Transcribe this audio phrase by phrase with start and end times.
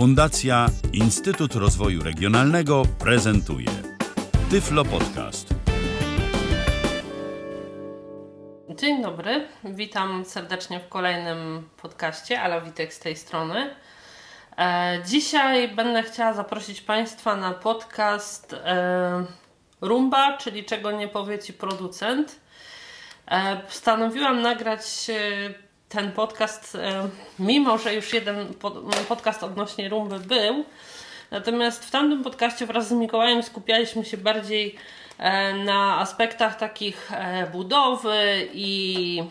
[0.00, 3.68] Fundacja Instytut Rozwoju Regionalnego prezentuje
[4.50, 5.54] Tyflo Podcast.
[8.68, 12.40] Dzień dobry, witam serdecznie w kolejnym podcaście.
[12.40, 13.74] Ala Witek z tej strony.
[14.58, 19.24] E, dzisiaj będę chciała zaprosić Państwa na podcast e,
[19.80, 22.40] Rumba, czyli czego nie powie Ci producent.
[23.26, 25.10] E, postanowiłam nagrać
[25.90, 26.78] ten podcast,
[27.38, 28.54] mimo że już jeden
[29.08, 30.64] podcast odnośnie rumby był.
[31.30, 34.74] Natomiast w tamtym podcaście wraz z Mikołajem skupialiśmy się bardziej
[35.64, 37.10] na aspektach takich
[37.52, 39.22] budowy i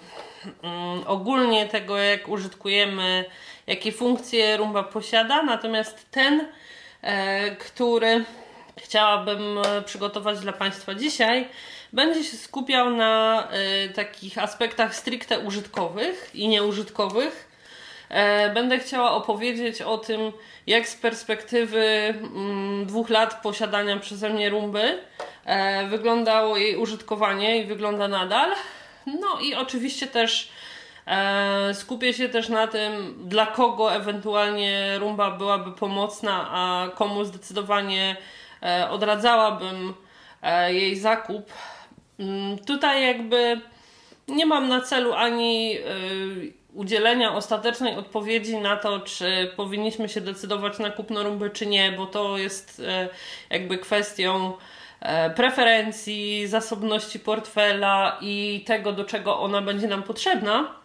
[0.64, 3.26] mm, ogólnie tego, jak użytkujemy
[3.70, 6.48] jakie funkcje rumba posiada, natomiast ten,
[7.02, 8.26] e, który
[8.78, 11.48] chciałabym e, przygotować dla Państwa dzisiaj,
[11.94, 17.50] będzie się skupiał na e, takich aspektach stricte użytkowych i nieużytkowych.
[18.54, 20.32] Będę chciała opowiedzieć o tym,
[20.68, 25.00] jak z perspektywy mm, dwóch lat posiadania przeze mnie rumby
[25.90, 28.52] wyglądało jej użytkowanie i wygląda nadal.
[29.06, 30.52] No i oczywiście też
[31.10, 38.16] E, skupię się też na tym, dla kogo ewentualnie rumba byłaby pomocna, a komu zdecydowanie
[38.64, 39.94] e, odradzałabym
[40.42, 41.54] e, jej zakup.
[42.20, 43.62] Mm, tutaj jakby
[44.28, 45.78] nie mam na celu ani
[46.74, 52.06] udzielenia ostatecznej odpowiedzi na to, czy powinniśmy się decydować na kupno rumby, czy nie, bo
[52.06, 52.82] to jest
[53.50, 54.54] jakby kwestią
[55.36, 60.76] preferencji, zasobności portfela i tego, do czego ona będzie nam potrzebna.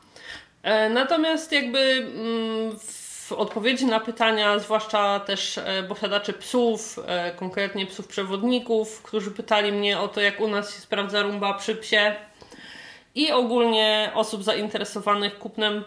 [0.63, 3.04] E, natomiast jakby mm, w
[3.39, 10.01] odpowiedzi na pytania, zwłaszcza też e, posiadaczy psów, e, konkretnie psów przewodników, którzy pytali mnie
[10.01, 12.15] o to, jak u nas się sprawdza rumba przy psie
[13.15, 15.85] i ogólnie osób zainteresowanych kupnem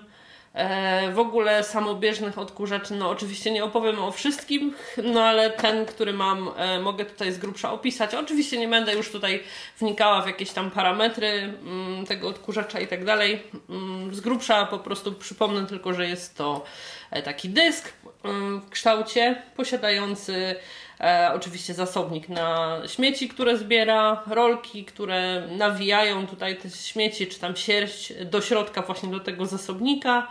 [1.14, 6.52] w ogóle samobieżnych odkurzaczy, no oczywiście nie opowiem o wszystkim, no ale ten, który mam,
[6.58, 8.16] e, mogę tutaj z grubsza opisać.
[8.16, 9.44] Oczywiście nie będę już tutaj
[9.80, 13.44] wnikała w jakieś tam parametry mm, tego odkurzacza i tak dalej.
[13.70, 16.66] Mm, z grubsza po prostu przypomnę tylko, że jest to
[17.12, 17.94] e, taki dysk
[18.24, 20.56] mm, w kształcie posiadający
[21.00, 27.56] E, oczywiście zasobnik na śmieci, które zbiera, rolki, które nawijają tutaj te śmieci, czy tam
[27.56, 30.28] sierść do środka właśnie do tego zasobnika.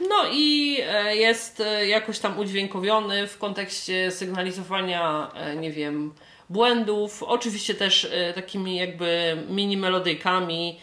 [0.00, 6.14] No i e, jest e, jakoś tam udźwiękowiony w kontekście sygnalizowania, e, nie wiem,
[6.50, 7.22] błędów.
[7.22, 10.80] Oczywiście też takimi jakby mini melodyjkami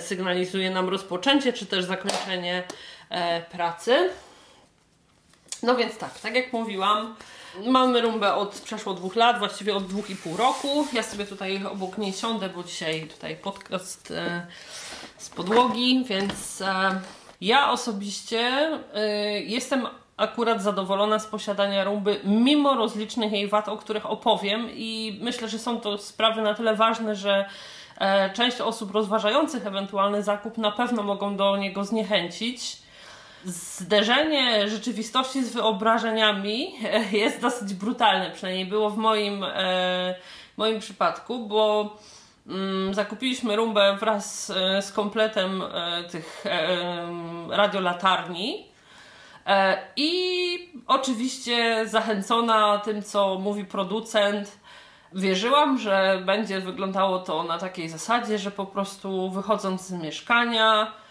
[0.00, 2.62] sygnalizuje nam rozpoczęcie czy też zakończenie
[3.50, 4.10] pracy.
[5.62, 7.16] No więc tak, tak jak mówiłam,
[7.62, 10.86] Mamy rumbę od przeszło dwóch lat, właściwie od dwóch i pół roku.
[10.92, 14.46] Ja sobie tutaj obok niej siądę, bo dzisiaj tutaj podcast e,
[15.18, 17.00] z podłogi, więc e,
[17.40, 18.40] ja osobiście
[18.94, 25.18] e, jestem akurat zadowolona z posiadania rumby, mimo rozlicznych jej wad, o których opowiem i
[25.22, 27.44] myślę, że są to sprawy na tyle ważne, że
[27.98, 32.83] e, część osób rozważających ewentualny zakup na pewno mogą do niego zniechęcić
[33.44, 36.74] zderzenie rzeczywistości z wyobrażeniami
[37.12, 40.14] jest dosyć brutalne, przynajmniej było w moim, e,
[40.56, 41.96] moim przypadku, bo
[42.46, 46.68] mm, zakupiliśmy rumbę wraz e, z kompletem e, tych e,
[47.50, 48.66] radiolatarni.
[49.46, 54.58] E, I oczywiście zachęcona tym, co mówi producent,
[55.12, 61.03] wierzyłam, że będzie wyglądało to na takiej zasadzie, że po prostu wychodząc z mieszkania, E,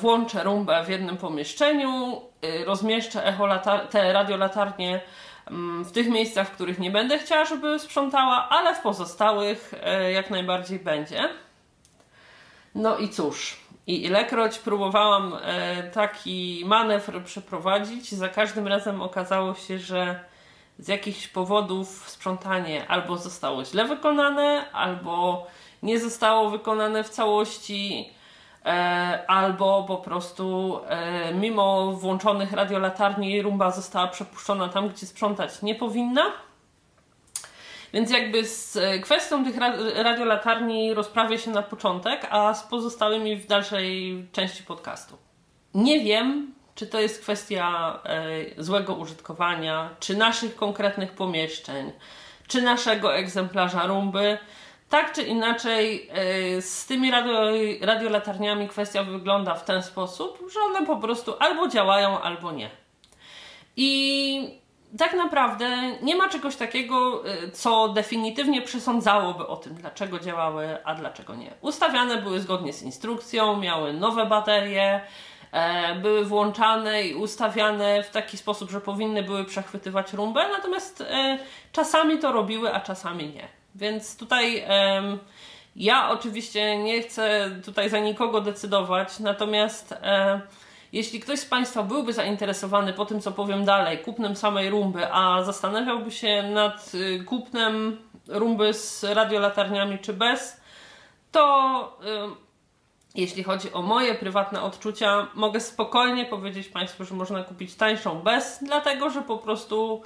[0.00, 3.48] włączę rumbę w jednym pomieszczeniu, e, rozmieszczę echo
[3.90, 5.00] te radiolatarnie
[5.46, 10.12] mm, w tych miejscach, w których nie będę chciała, żeby sprzątała, ale w pozostałych e,
[10.12, 11.28] jak najbardziej będzie.
[12.74, 15.36] No i cóż, i ilekroć próbowałam
[15.92, 20.20] taki manewr przeprowadzić, za każdym razem okazało się, że
[20.78, 25.46] z jakichś powodów sprzątanie albo zostało źle wykonane, albo
[25.82, 28.15] nie zostało wykonane w całości E,
[29.26, 36.22] albo po prostu e, mimo włączonych radiolatarni rumba została przepuszczona tam, gdzie sprzątać nie powinna.
[37.92, 39.56] Więc jakby z kwestią tych
[39.94, 45.16] radiolatarni rozprawię się na początek, a z pozostałymi w dalszej części podcastu.
[45.74, 51.92] Nie wiem, czy to jest kwestia e, złego użytkowania, czy naszych konkretnych pomieszczeń,
[52.48, 54.38] czy naszego egzemplarza rumby.
[54.88, 57.40] Tak czy inaczej, e, z tymi radio,
[57.80, 62.70] radiolatarniami kwestia wygląda w ten sposób, że one po prostu albo działają, albo nie.
[63.76, 64.60] I
[64.98, 65.68] tak naprawdę
[66.02, 71.50] nie ma czegoś takiego, e, co definitywnie przesądzałoby o tym, dlaczego działały, a dlaczego nie.
[71.60, 75.00] Ustawiane były zgodnie z instrukcją, miały nowe baterie,
[75.52, 81.04] e, były włączane i ustawiane w taki sposób, że powinny były przechwytywać rumbę, natomiast
[81.72, 83.48] czasami to robiły, a czasami nie.
[83.76, 84.64] Więc tutaj
[85.76, 89.94] ja oczywiście nie chcę tutaj za nikogo decydować, natomiast
[90.92, 95.42] jeśli ktoś z Państwa byłby zainteresowany po tym, co powiem dalej, kupnem samej rumby, a
[95.42, 100.60] zastanawiałby się nad y, kupnem rumby z radiolatarniami czy bez,
[101.32, 102.46] to y,
[103.14, 108.58] jeśli chodzi o moje prywatne odczucia, mogę spokojnie powiedzieć Państwu, że można kupić tańszą bez,
[108.62, 110.02] dlatego że po prostu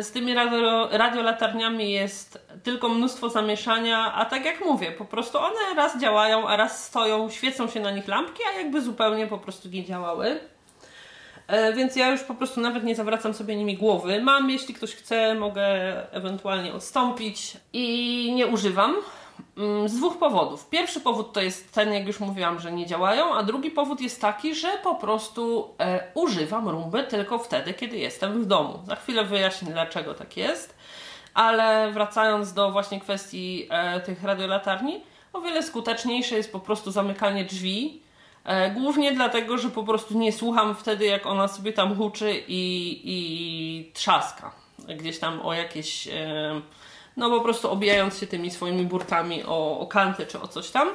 [0.00, 5.74] z tymi radio, radiolatarniami jest tylko mnóstwo zamieszania, a tak jak mówię, po prostu one
[5.76, 9.68] raz działają, a raz stoją, świecą się na nich lampki, a jakby zupełnie po prostu
[9.68, 10.40] nie działały.
[11.46, 14.22] E, więc ja już po prostu nawet nie zawracam sobie nimi głowy.
[14.22, 15.64] Mam, jeśli ktoś chce, mogę
[16.12, 18.96] ewentualnie odstąpić i nie używam.
[19.56, 20.68] Mm, z dwóch powodów.
[20.68, 24.20] Pierwszy powód to jest ten, jak już mówiłam, że nie działają, a drugi powód jest
[24.20, 28.78] taki, że po prostu e, używam rumby tylko wtedy, kiedy jestem w domu.
[28.86, 30.76] Za chwilę wyjaśnię, dlaczego tak jest,
[31.34, 35.00] ale wracając do właśnie kwestii e, tych radiolatarni,
[35.32, 38.02] o wiele skuteczniejsze jest po prostu zamykanie drzwi
[38.44, 43.00] E, głównie dlatego, że po prostu nie słucham wtedy, jak ona sobie tam huczy i,
[43.04, 44.52] i trzaska.
[44.96, 46.60] Gdzieś tam o jakieś, e,
[47.16, 50.88] no po prostu obijając się tymi swoimi burtami o, o kanty czy o coś tam.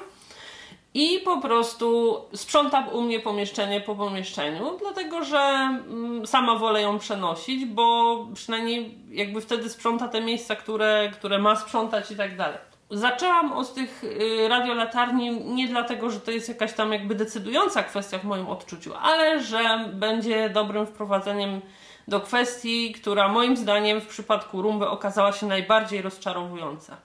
[0.94, 7.00] I po prostu sprzątam u mnie pomieszczenie po pomieszczeniu, dlatego że mm, sama wolę ją
[7.00, 12.58] przenosić, bo przynajmniej jakby wtedy sprząta te miejsca, które, które ma sprzątać i tak dalej.
[12.92, 18.20] Zaczęłam od tych y, radiolatarni nie dlatego, że to jest jakaś tam jakby decydująca kwestia
[18.20, 21.62] w moim odczuciu, ale że będzie dobrym wprowadzeniem
[22.08, 26.98] do kwestii, która moim zdaniem w przypadku rumby okazała się najbardziej rozczarowująca.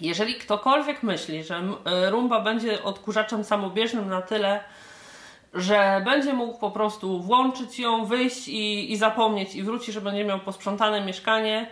[0.00, 1.58] Jeżeli ktokolwiek myśli, że
[2.06, 4.64] y, rumba będzie odkurzaczem samobieżnym na tyle,
[5.54, 10.24] że będzie mógł po prostu włączyć ją, wyjść i, i zapomnieć i wróci, że będzie
[10.24, 11.70] miał posprzątane mieszkanie,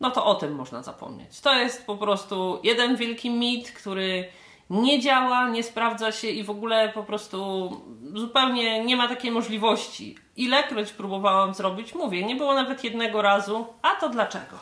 [0.00, 1.40] no to o tym można zapomnieć.
[1.40, 4.28] To jest po prostu jeden wielki mit, który
[4.70, 7.70] nie działa, nie sprawdza się i w ogóle po prostu
[8.14, 10.16] zupełnie nie ma takiej możliwości.
[10.40, 14.56] Ilekroć próbowałam zrobić, mówię, nie było nawet jednego razu, a to dlaczego?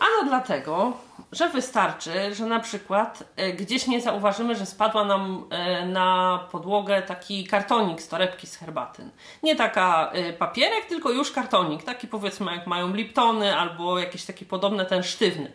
[0.00, 0.92] Ano dlatego,
[1.32, 7.02] że wystarczy, że na przykład e, gdzieś nie zauważymy, że spadła nam e, na podłogę
[7.02, 9.02] taki kartonik z torebki z herbaty.
[9.42, 14.44] Nie taka e, papierek, tylko już kartonik, taki powiedzmy jak mają Liptony albo jakieś takie
[14.44, 15.52] podobne, ten sztywny.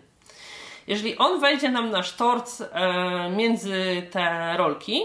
[0.87, 2.63] Jeżeli on wejdzie nam na sztorc
[3.35, 5.01] między te rolki,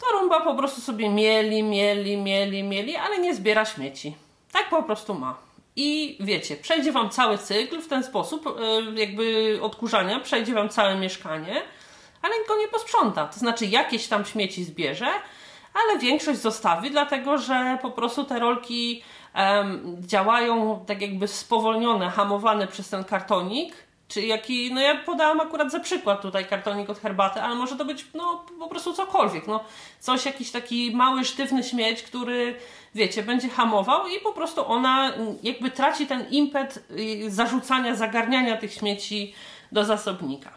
[0.00, 4.16] to rumba po prostu sobie mieli, mieli, mieli, mieli, ale nie zbiera śmieci.
[4.52, 5.36] Tak po prostu ma.
[5.76, 10.96] I wiecie, przejdzie Wam cały cykl w ten sposób, e, jakby odkurzania, przejdzie Wam całe
[10.96, 11.62] mieszkanie,
[12.22, 13.26] ale go nie posprząta.
[13.26, 15.08] To znaczy, jakieś tam śmieci zbierze,
[15.74, 19.02] ale większość zostawi, dlatego że po prostu te rolki
[19.34, 23.74] um, działają tak jakby spowolnione, hamowane przez ten kartonik.
[24.10, 27.84] Czy jaki, no ja podałam akurat za przykład tutaj kartonik od herbaty, ale może to
[27.84, 29.64] być no po prostu cokolwiek, no
[30.00, 32.56] coś, jakiś taki mały, sztywny śmieć, który
[32.94, 35.12] wiecie, będzie hamował i po prostu ona
[35.42, 39.34] jakby traci ten impet y, zarzucania, zagarniania tych śmieci
[39.72, 40.50] do zasobnika.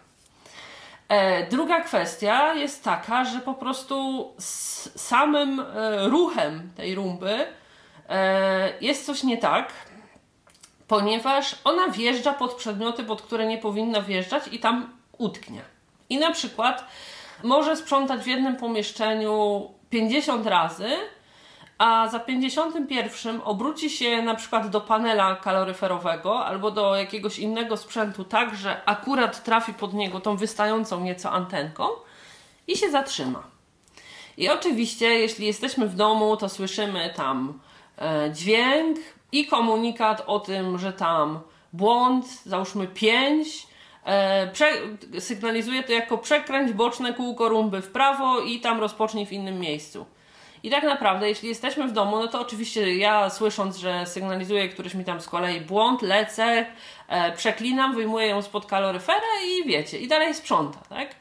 [1.10, 5.64] E, druga kwestia jest taka, że po prostu z samym e,
[6.08, 7.46] ruchem tej rumby
[8.10, 9.74] e, jest coś nie tak,
[10.94, 15.62] ponieważ ona wjeżdża pod przedmioty, pod które nie powinna wjeżdżać i tam utknie.
[16.10, 16.86] I na przykład
[17.44, 20.90] może sprzątać w jednym pomieszczeniu 50 razy,
[21.78, 28.24] a za 51 obróci się na przykład do panela kaloryferowego albo do jakiegoś innego sprzętu
[28.24, 31.88] tak, że akurat trafi pod niego tą wystającą nieco antenką
[32.68, 33.44] i się zatrzyma.
[34.38, 37.60] I oczywiście, jeśli jesteśmy w domu, to słyszymy tam
[37.98, 39.00] e, dźwięk
[39.34, 41.40] i komunikat o tym, że tam
[41.74, 43.68] błąd, załóżmy 5,
[44.06, 44.52] e,
[45.20, 50.06] sygnalizuje to jako przekręć boczne kółko rumby w prawo i tam rozpocznij w innym miejscu.
[50.63, 54.94] I tak naprawdę, jeśli jesteśmy w domu, no to oczywiście ja słysząc, że sygnalizuje któryś
[54.94, 56.66] mi tam z kolei błąd, lecę,
[57.08, 61.16] e, przeklinam, wyjmuję ją spod kaloryfera i wiecie, i dalej sprząta, tak?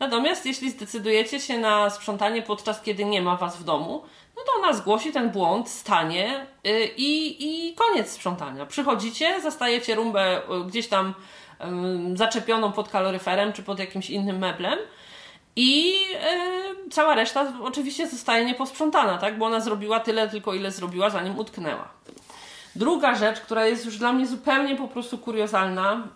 [0.00, 4.02] Natomiast jeśli zdecydujecie się na sprzątanie podczas kiedy nie ma was w domu,
[4.38, 7.36] no to ona zgłosi ten błąd, stanie y, i,
[7.68, 8.66] i koniec sprzątania.
[8.66, 11.14] Przychodzicie, zastajecie rumbę y, gdzieś tam
[12.14, 14.78] y, zaczepioną pod kaloryferem czy pod jakimś innym meblem
[15.56, 19.38] i yy, cała reszta oczywiście zostaje nieposprzątana, tak?
[19.38, 21.88] Bo ona zrobiła tyle tylko, ile zrobiła, zanim utknęła.
[22.76, 26.08] Druga rzecz, która jest już dla mnie zupełnie po prostu kuriozalna,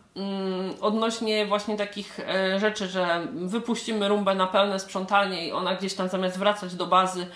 [0.81, 2.21] odnośnie właśnie takich
[2.59, 7.27] rzeczy, że wypuścimy rumbę na pełne sprzątanie i ona gdzieś tam zamiast wracać do bazy,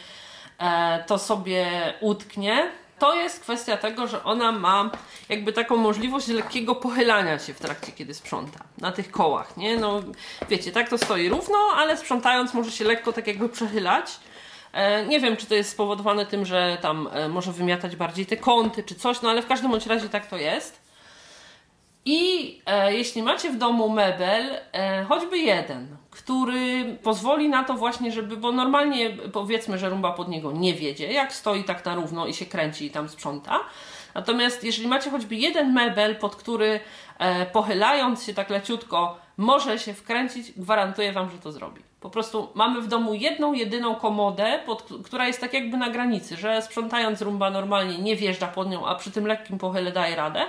[1.06, 1.66] to sobie
[2.00, 2.70] utknie.
[2.98, 4.90] To jest kwestia tego, że ona ma
[5.28, 8.58] jakby taką możliwość lekkiego pochylania się w trakcie, kiedy sprząta.
[8.78, 9.76] Na tych kołach, nie?
[9.76, 10.02] No,
[10.48, 14.10] wiecie, tak to stoi równo, ale sprzątając może się lekko tak jakby przechylać.
[14.72, 18.36] E, nie wiem, czy to jest spowodowane tym, że tam e, może wymiatać bardziej te
[18.36, 20.80] kąty czy coś, no ale w każdym bądź razie tak to jest.
[22.04, 28.12] I e, jeśli macie w domu mebel, e, choćby jeden, który pozwoli na to właśnie,
[28.12, 32.26] żeby, bo normalnie powiedzmy, że rumba pod niego nie wiedzie, jak stoi tak na równo
[32.26, 33.60] i się kręci i tam sprząta.
[34.14, 36.80] Natomiast jeżeli macie choćby jeden mebel, pod który
[37.18, 41.82] e, pochylając się tak leciutko może się wkręcić, gwarantuję Wam, że to zrobi.
[42.00, 46.36] Po prostu mamy w domu jedną, jedyną komodę, pod, która jest tak jakby na granicy,
[46.36, 50.44] że sprzątając rumba normalnie nie wjeżdża pod nią, a przy tym lekkim pochyle daje radę.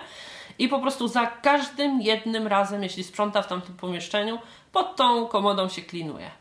[0.59, 4.39] I po prostu za każdym jednym razem, jeśli sprząta w tamtym pomieszczeniu,
[4.71, 6.31] pod tą komodą się klinuje.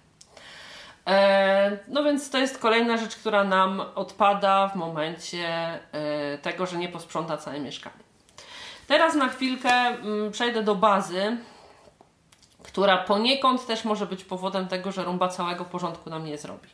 [1.06, 5.48] E, no więc to jest kolejna rzecz, która nam odpada w momencie
[5.92, 8.06] e, tego, że nie posprząta całe mieszkanie.
[8.86, 11.36] Teraz na chwilkę mm, przejdę do bazy,
[12.62, 16.68] która poniekąd też może być powodem tego, że rumba całego porządku nam nie zrobi.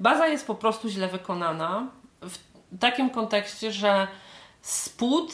[0.00, 1.86] Baza jest po prostu źle wykonana
[2.20, 2.38] w
[2.80, 4.06] takim kontekście, że
[4.62, 5.32] spód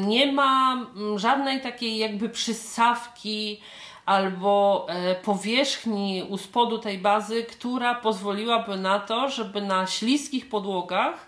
[0.00, 3.60] nie ma mm, żadnej takiej jakby przystawki
[4.06, 11.26] albo e, powierzchni u spodu tej bazy, która pozwoliłaby na to, żeby na śliskich podłogach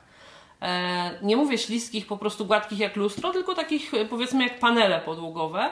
[0.63, 5.71] e, nie mówię śliskich, po prostu gładkich jak lustro, tylko takich powiedzmy jak panele podłogowe,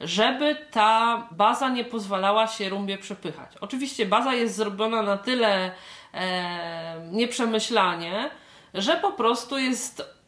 [0.00, 3.50] żeby ta baza nie pozwalała się rumbie przepychać.
[3.60, 5.72] Oczywiście baza jest zrobiona na tyle
[6.14, 8.30] e, nieprzemyślanie,
[8.74, 10.19] że po prostu jest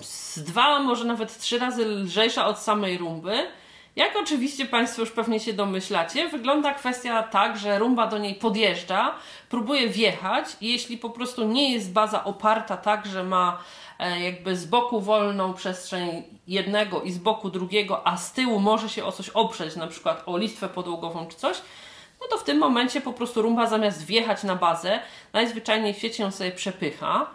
[0.00, 3.46] z dwa, może nawet trzy razy lżejsza od samej rumby.
[3.96, 9.14] Jak oczywiście Państwo już pewnie się domyślacie, wygląda kwestia tak, że rumba do niej podjeżdża,
[9.48, 13.58] próbuje wjechać i jeśli po prostu nie jest baza oparta tak, że ma
[14.02, 18.88] E, jakby z boku wolną przestrzeń jednego i z boku drugiego, a z tyłu może
[18.88, 21.56] się o coś oprzeć, na przykład o listwę podłogową czy coś,
[22.20, 25.00] no to w tym momencie po prostu rumba zamiast wjechać na bazę,
[25.32, 27.26] najzwyczajniej w świecie ją sobie przepycha.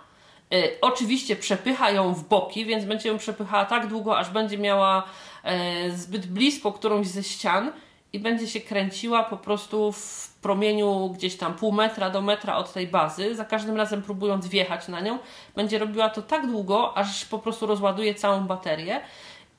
[0.51, 5.03] Yy, oczywiście przepycha ją w boki, więc będzie ją przepychała tak długo, aż będzie miała
[5.43, 7.71] yy, zbyt blisko którąś ze ścian
[8.13, 12.73] i będzie się kręciła po prostu w promieniu gdzieś tam pół metra do metra od
[12.73, 15.17] tej bazy, za każdym razem próbując wjechać na nią,
[15.55, 19.01] będzie robiła to tak długo, aż po prostu rozładuje całą baterię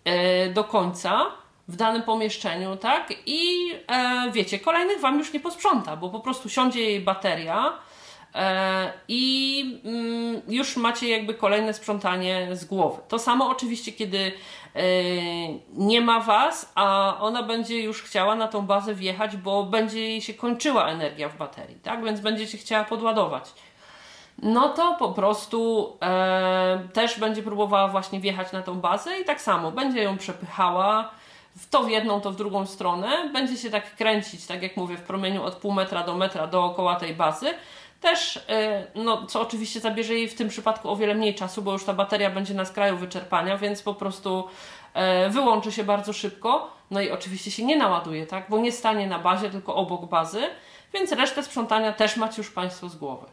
[0.04, 0.12] yy,
[0.52, 1.26] do końca
[1.68, 3.12] w danym pomieszczeniu, tak?
[3.26, 7.72] I e, wiecie, kolejnych Wam już nie posprząta, bo po prostu siądzie jej bateria e,
[9.08, 13.02] i mm, już macie jakby kolejne sprzątanie z głowy.
[13.08, 14.32] To samo oczywiście, kiedy
[14.74, 14.82] Yy,
[15.72, 20.20] nie ma Was, a ona będzie już chciała na tą bazę wjechać, bo będzie jej
[20.22, 22.04] się kończyła energia w baterii, tak?
[22.04, 23.52] Więc będzie się chciała podładować.
[24.42, 29.40] No to po prostu e, też będzie próbowała właśnie wjechać na tą bazę i tak
[29.40, 31.10] samo będzie ją przepychała
[31.56, 33.30] w to w jedną, to w drugą stronę.
[33.32, 36.96] Będzie się tak kręcić, tak jak mówię, w promieniu od pół metra do metra dookoła
[36.96, 37.54] tej bazy.
[38.00, 41.72] Też, e, no, co oczywiście zabierze jej w tym przypadku o wiele mniej czasu, bo
[41.72, 44.48] już ta bateria będzie na skraju wyczerpania, więc po prostu
[44.94, 46.70] e, wyłączy się bardzo szybko.
[46.90, 48.46] No i oczywiście się nie naładuje, tak?
[48.48, 50.42] Bo nie stanie na bazie, tylko obok bazy,
[50.94, 53.26] więc resztę sprzątania też macie już Państwo z głowy.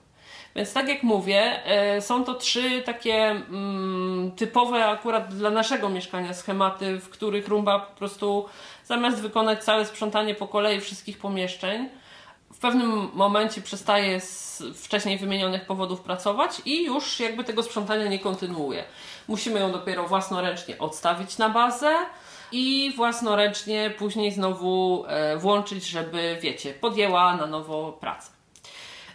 [0.56, 6.34] Więc tak jak mówię, e, są to trzy takie mm, typowe akurat dla naszego mieszkania
[6.34, 8.46] schematy, w których rumba po prostu
[8.84, 11.90] zamiast wykonać całe sprzątanie po kolei wszystkich pomieszczeń,
[12.66, 18.84] pewnym momencie przestaje z wcześniej wymienionych powodów pracować i już jakby tego sprzątania nie kontynuuje.
[19.28, 21.96] Musimy ją dopiero własnoręcznie odstawić na bazę
[22.52, 28.30] i własnoręcznie później znowu e, włączyć, żeby, wiecie, podjęła na nowo pracę.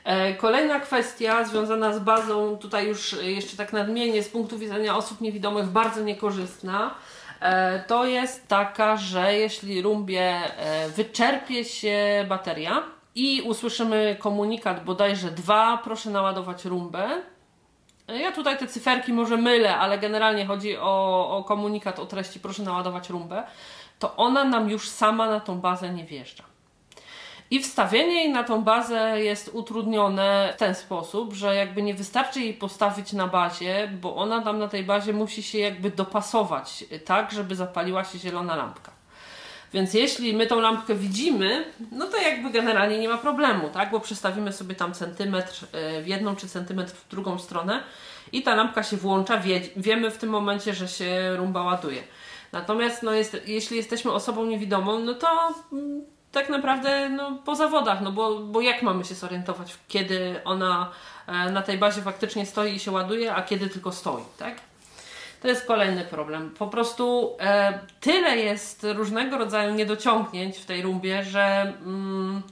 [0.05, 5.21] E, kolejna kwestia związana z bazą, tutaj już jeszcze tak nadmienię, z punktu widzenia osób
[5.21, 6.95] niewidomych bardzo niekorzystna,
[7.41, 10.41] e, to jest taka, że jeśli rumbie
[10.97, 17.09] wyczerpie się bateria, i usłyszymy komunikat bodajże dwa, proszę naładować rumbę.
[18.09, 22.63] Ja tutaj te cyferki może mylę, ale generalnie chodzi o, o komunikat o treści proszę
[22.63, 23.43] naładować rumbę,
[23.99, 26.45] to ona nam już sama na tą bazę nie wjeżdża.
[27.51, 32.41] I wstawienie jej na tą bazę jest utrudnione w ten sposób, że jakby nie wystarczy
[32.41, 37.33] jej postawić na bazie, bo ona tam na tej bazie musi się jakby dopasować tak,
[37.33, 39.00] żeby zapaliła się zielona lampka.
[39.73, 43.91] Więc jeśli my tą lampkę widzimy, no to jakby generalnie nie ma problemu, tak?
[43.91, 45.67] Bo przestawimy sobie tam centymetr
[46.03, 47.83] w jedną czy centymetr w drugą stronę
[48.33, 52.03] i ta lampka się włącza, wie, wiemy w tym momencie, że się rumba ładuje.
[52.53, 55.29] Natomiast no jest, jeśli jesteśmy osobą niewidomą, no to
[55.73, 60.91] mm, tak naprawdę no, po zawodach, no bo, bo jak mamy się zorientować, kiedy ona
[61.27, 64.70] e, na tej bazie faktycznie stoi i się ładuje, a kiedy tylko stoi, tak?
[65.41, 66.51] To jest kolejny problem.
[66.59, 72.43] Po prostu e, tyle jest różnego rodzaju niedociągnięć w tej rumbie, że mm,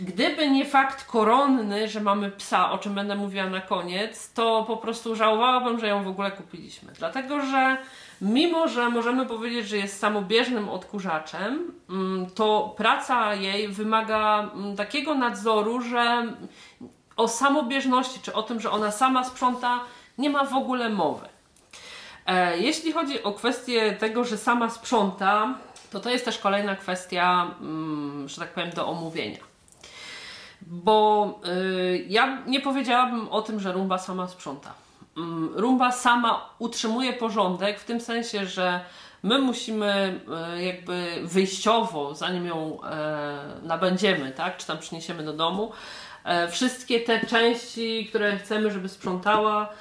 [0.00, 4.76] gdyby nie fakt koronny, że mamy psa, o czym będę mówiła na koniec, to po
[4.76, 6.92] prostu żałowałabym, że ją w ogóle kupiliśmy.
[6.98, 7.76] Dlatego, że
[8.20, 15.14] mimo, że możemy powiedzieć, że jest samobieżnym odkurzaczem, mm, to praca jej wymaga mm, takiego
[15.14, 16.32] nadzoru, że
[17.16, 19.80] o samobieżności, czy o tym, że ona sama sprząta,
[20.18, 21.28] nie ma w ogóle mowy.
[22.28, 25.54] E, jeśli chodzi o kwestię tego, że sama sprząta,
[25.92, 29.38] to to jest też kolejna kwestia, mm, że tak powiem, do omówienia.
[30.62, 34.74] Bo y, ja nie powiedziałabym o tym, że rumba sama sprząta.
[35.16, 38.80] Mm, rumba sama utrzymuje porządek w tym sensie, że
[39.22, 40.20] my musimy
[40.56, 45.72] y, jakby wyjściowo, zanim ją e, nabędziemy, tak, czy tam przyniesiemy do domu,
[46.24, 49.72] e, wszystkie te części, które chcemy, żeby sprzątała,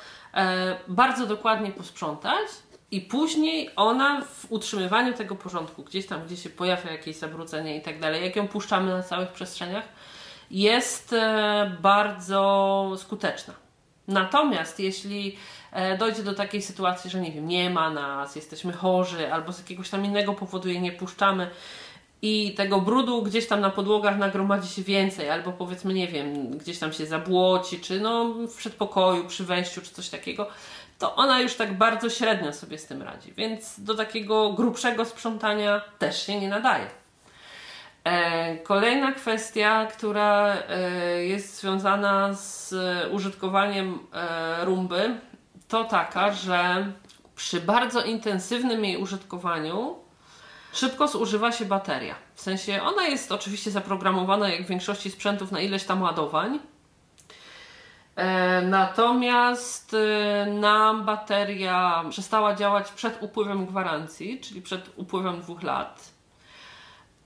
[0.88, 2.48] bardzo dokładnie posprzątać
[2.91, 7.82] i później ona w utrzymywaniu tego porządku, gdzieś tam, gdzie się pojawia jakieś zabrudzenie i
[7.82, 9.84] tak dalej, jak ją puszczamy na całych przestrzeniach,
[10.51, 13.53] jest e, bardzo skuteczna.
[14.08, 15.38] Natomiast jeśli
[15.72, 19.60] e, dojdzie do takiej sytuacji, że nie wiem, nie ma nas, jesteśmy chorzy albo z
[19.60, 21.50] jakiegoś tam innego powodu jej nie puszczamy,
[22.22, 26.80] i tego brudu gdzieś tam na podłogach nagromadzi się więcej, albo powiedzmy, nie wiem, gdzieś
[26.80, 30.48] tam się zabłoci, czy no w przedpokoju, przy wejściu, czy coś takiego,
[31.00, 33.34] to ona już tak bardzo średnio sobie z tym radzi.
[33.34, 36.88] Więc do takiego grubszego sprzątania też się nie nadaje.
[38.04, 42.74] E, kolejna kwestia, która e, jest związana z
[43.12, 45.20] użytkowaniem e, rumby,
[45.68, 46.88] to taka, że
[47.36, 49.96] przy bardzo intensywnym jej użytkowaniu
[50.78, 52.16] szybko zużywa się bateria.
[52.36, 56.60] W sensie ona jest oczywiście zaprogramowana jak w większości sprzętów na ileś tam ładowań.
[58.16, 66.13] E, natomiast e, nam bateria przestała działać przed upływem gwarancji, czyli przed upływem dwóch lat.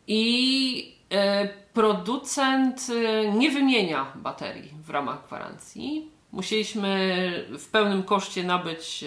[0.08, 2.88] I e, producent
[3.34, 6.12] nie wymienia baterii w ramach gwarancji.
[6.32, 9.06] Musieliśmy w pełnym koszcie nabyć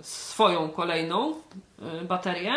[0.00, 1.34] swoją kolejną
[2.08, 2.52] baterię.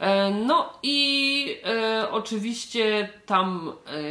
[0.00, 4.02] E, no i e, oczywiście tam e,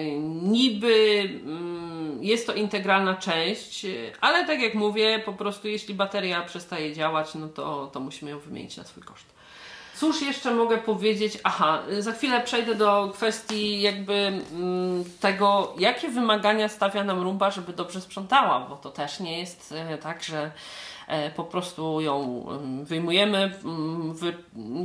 [0.43, 3.85] niby mm, jest to integralna część,
[4.21, 8.39] ale tak jak mówię, po prostu jeśli bateria przestaje działać, no to, to musimy ją
[8.39, 9.38] wymienić na swój koszt.
[9.99, 11.37] Cóż jeszcze mogę powiedzieć?
[11.43, 17.73] Aha, za chwilę przejdę do kwestii jakby mm, tego, jakie wymagania stawia nam rumba, żeby
[17.73, 20.51] dobrze sprzątała, bo to też nie jest e, tak, że
[21.07, 22.45] e, po prostu ją
[22.83, 23.59] wyjmujemy,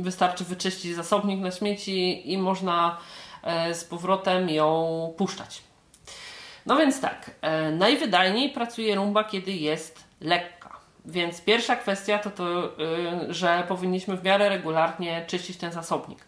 [0.01, 2.97] wystarczy wyczyścić zasobnik na śmieci i można
[3.43, 5.61] e, z powrotem ją puszczać.
[6.65, 7.31] No więc tak,
[7.71, 10.65] najwydajniej pracuje rumba, kiedy jest lekka
[11.05, 16.19] więc pierwsza kwestia to to, y, że powinniśmy w miarę regularnie czyścić ten zasobnik.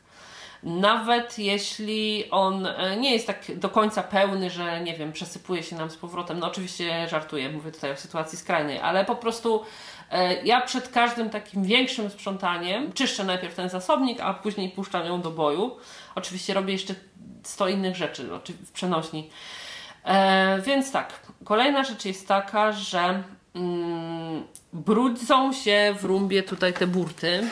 [0.63, 5.75] Nawet jeśli on y, nie jest tak do końca pełny, że nie wiem, przesypuje się
[5.75, 6.39] nam z powrotem.
[6.39, 11.29] No oczywiście żartuję, mówię tutaj o sytuacji skrajnej, ale po prostu y, ja przed każdym
[11.29, 15.77] takim większym sprzątaniem czyszczę najpierw ten zasobnik, a później puszczam ją do boju.
[16.15, 16.95] Oczywiście robię jeszcze
[17.43, 18.29] 100 innych rzeczy
[18.65, 19.29] w przenośni.
[20.07, 23.23] E, więc tak, kolejna rzecz jest taka, że
[24.73, 27.47] brudzą się w rumbie tutaj te burty.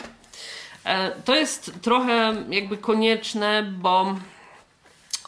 [0.84, 4.14] E, to jest trochę jakby konieczne, bo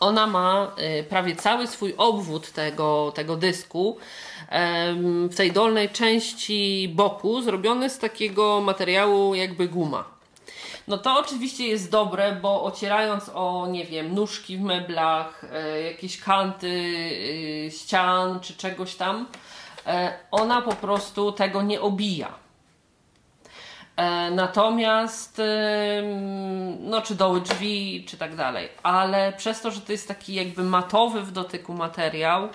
[0.00, 3.96] ona ma e, prawie cały swój obwód tego, tego dysku
[5.30, 10.18] w tej dolnej części boku zrobiony z takiego materiału jakby guma.
[10.88, 16.20] No to oczywiście jest dobre, bo ocierając o, nie wiem, nóżki w meblach, e, jakieś
[16.20, 16.70] kanty
[17.70, 19.26] ścian czy czegoś tam,
[20.30, 22.28] ona po prostu tego nie obija.
[23.96, 25.42] E, natomiast,
[26.80, 30.62] no, czy doły drzwi, czy tak dalej, ale przez to, że to jest taki jakby
[30.62, 32.48] matowy w dotyku materiał,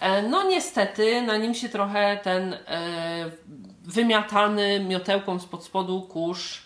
[0.00, 2.56] e, no niestety na nim się trochę ten
[3.84, 6.62] wymiatany miotełką spod spodu kurz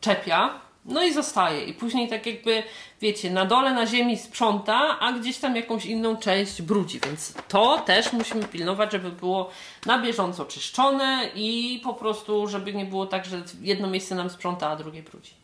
[0.00, 1.64] czepia No i zostaje.
[1.64, 2.62] I później tak jakby,
[3.00, 7.00] wiecie, na dole na ziemi sprząta, a gdzieś tam jakąś inną część brudzi.
[7.00, 9.50] Więc to też musimy pilnować, żeby było
[9.86, 14.68] na bieżąco czyszczone i po prostu, żeby nie było tak, że jedno miejsce nam sprząta,
[14.68, 15.34] a drugie brudzi.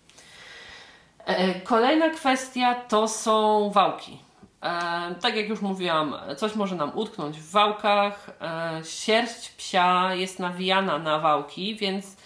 [1.24, 4.18] E, kolejna kwestia to są wałki.
[4.62, 8.30] E, tak jak już mówiłam, coś może nam utknąć w wałkach.
[8.40, 12.16] E, sierść psia jest nawijana na wałki, więc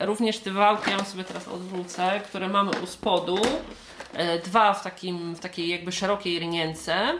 [0.00, 3.38] również te wałki, ja sobie teraz odwrócę, które mamy u spodu,
[4.44, 7.12] dwa w, takim, w takiej jakby szerokiej rynience,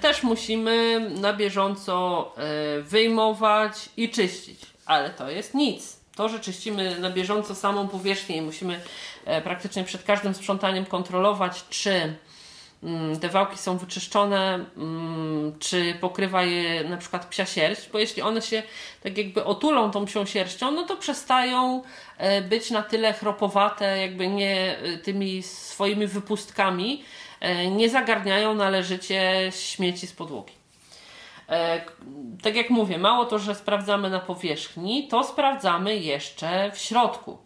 [0.00, 2.34] też musimy na bieżąco
[2.82, 4.60] wyjmować i czyścić.
[4.86, 5.98] Ale to jest nic.
[6.16, 8.80] To, że czyścimy na bieżąco samą powierzchnię i musimy
[9.28, 12.16] E, praktycznie przed każdym sprzątaniem kontrolować, czy
[13.20, 18.42] te wałki są wyczyszczone, mm, czy pokrywa je na przykład psia sierść, bo jeśli one
[18.42, 18.62] się
[19.02, 21.82] tak jakby otulą tą psią sierścią, no to przestają
[22.18, 27.04] e, być na tyle chropowate, jakby nie e, tymi swoimi wypustkami,
[27.70, 30.52] nie zagarniają należycie śmieci z podłogi.
[32.42, 37.38] Tak jak mówię, mało to, że sprawdzamy na powierzchni, to sprawdzamy jeszcze w środku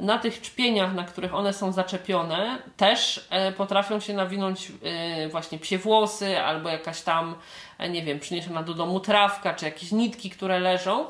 [0.00, 5.58] na tych czpieniach, na których one są zaczepione, też e, potrafią się nawinąć e, właśnie
[5.58, 7.34] psie włosy albo jakaś tam,
[7.78, 11.06] e, nie wiem, przyniesiona do domu trawka, czy jakieś nitki, które leżą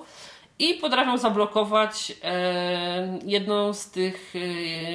[0.58, 2.12] i potrafią zablokować
[3.24, 4.34] jedną z tych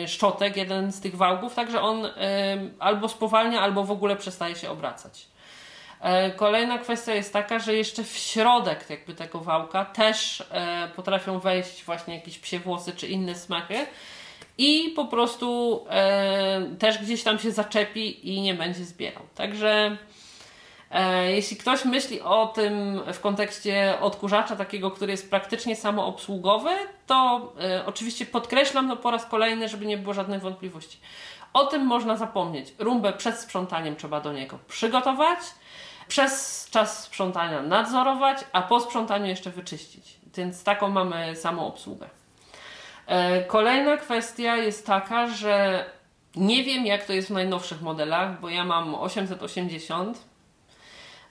[0.08, 2.08] szczotek, jeden z tych wałków, tak że on
[2.80, 5.28] albo spowalnia, albo w ogóle przestaje się obracać.
[6.02, 11.40] E, kolejna kwestia jest taka, że jeszcze w środek jakby tego wałka też e, potrafią
[11.40, 13.86] wejść właśnie jakieś psie włosy czy inne smachy
[14.58, 19.24] i po prostu e, też gdzieś tam się zaczepi i nie będzie zbierał.
[19.36, 19.98] Także
[21.28, 26.70] jeśli ktoś myśli o tym w kontekście odkurzacza takiego, który jest praktycznie samoobsługowy,
[27.08, 27.54] to
[27.86, 30.98] oczywiście podkreślam to po raz kolejny, żeby nie było żadnych wątpliwości.
[31.54, 32.74] O tym można zapomnieć.
[32.80, 35.40] Rumbę przed sprzątaniem trzeba do niego przygotować
[36.08, 40.18] przez czas sprzątania nadzorować, a po sprzątaniu jeszcze wyczyścić.
[40.36, 42.10] Więc taką mamy samą obsługę.
[43.08, 45.86] E, kolejna kwestia jest taka, że
[46.36, 50.32] nie wiem jak to jest w najnowszych modelach, bo ja mam 880.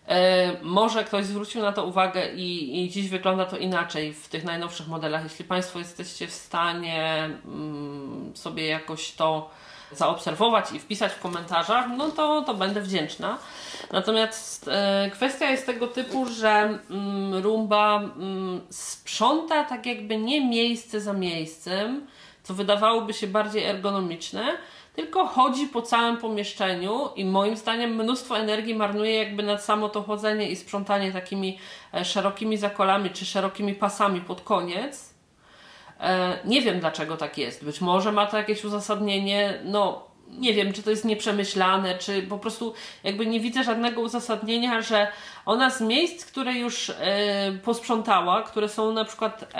[0.08, 4.44] E, może ktoś zwrócił na to uwagę i, i dziś wygląda to inaczej w tych
[4.44, 5.22] najnowszych modelach.
[5.22, 9.50] Jeśli Państwo jesteście w stanie mm, sobie jakoś to
[9.92, 13.38] zaobserwować i wpisać w komentarzach, no to, to będę wdzięczna.
[13.92, 21.00] Natomiast e, kwestia jest tego typu, że mm, rumba mm, sprząta tak jakby nie miejsce
[21.00, 22.06] za miejscem,
[22.42, 24.44] co wydawałoby się bardziej ergonomiczne,
[24.96, 30.02] tylko chodzi po całym pomieszczeniu i moim zdaniem mnóstwo energii marnuje jakby na samo to
[30.02, 31.58] chodzenie i sprzątanie takimi
[31.94, 35.09] e, szerokimi zakolami czy szerokimi pasami pod koniec.
[36.00, 37.64] E, nie wiem dlaczego tak jest.
[37.64, 42.38] Być może ma to jakieś uzasadnienie, no nie wiem, czy to jest nieprzemyślane, czy po
[42.38, 45.08] prostu jakby nie widzę żadnego uzasadnienia, że
[45.46, 46.94] ona z miejsc, które już e,
[47.64, 49.52] posprzątała, które są na przykład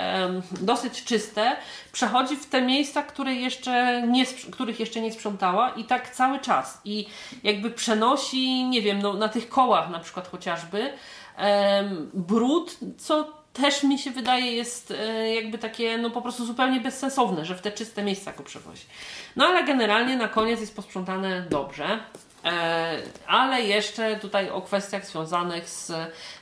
[0.61, 1.55] dosyć czyste,
[1.91, 6.81] przechodzi w te miejsca, które jeszcze nie, których jeszcze nie sprzątała i tak cały czas.
[6.85, 7.07] I
[7.43, 10.93] jakby przenosi, nie wiem, no, na tych kołach na przykład chociażby
[12.13, 17.45] brud, co też mi się wydaje jest e, jakby takie no po prostu zupełnie bezsensowne,
[17.45, 18.85] że w te czyste miejsca go przewozi.
[19.35, 21.99] No ale generalnie na koniec jest posprzątane dobrze.
[22.45, 25.91] E, ale jeszcze tutaj o kwestiach związanych z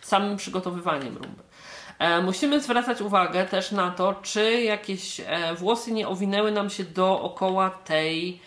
[0.02, 1.44] samym przygotowywaniem rumby.
[2.00, 5.22] E, musimy zwracać uwagę też na to, czy jakieś
[5.58, 8.42] włosy nie owinęły nam się dookoła tej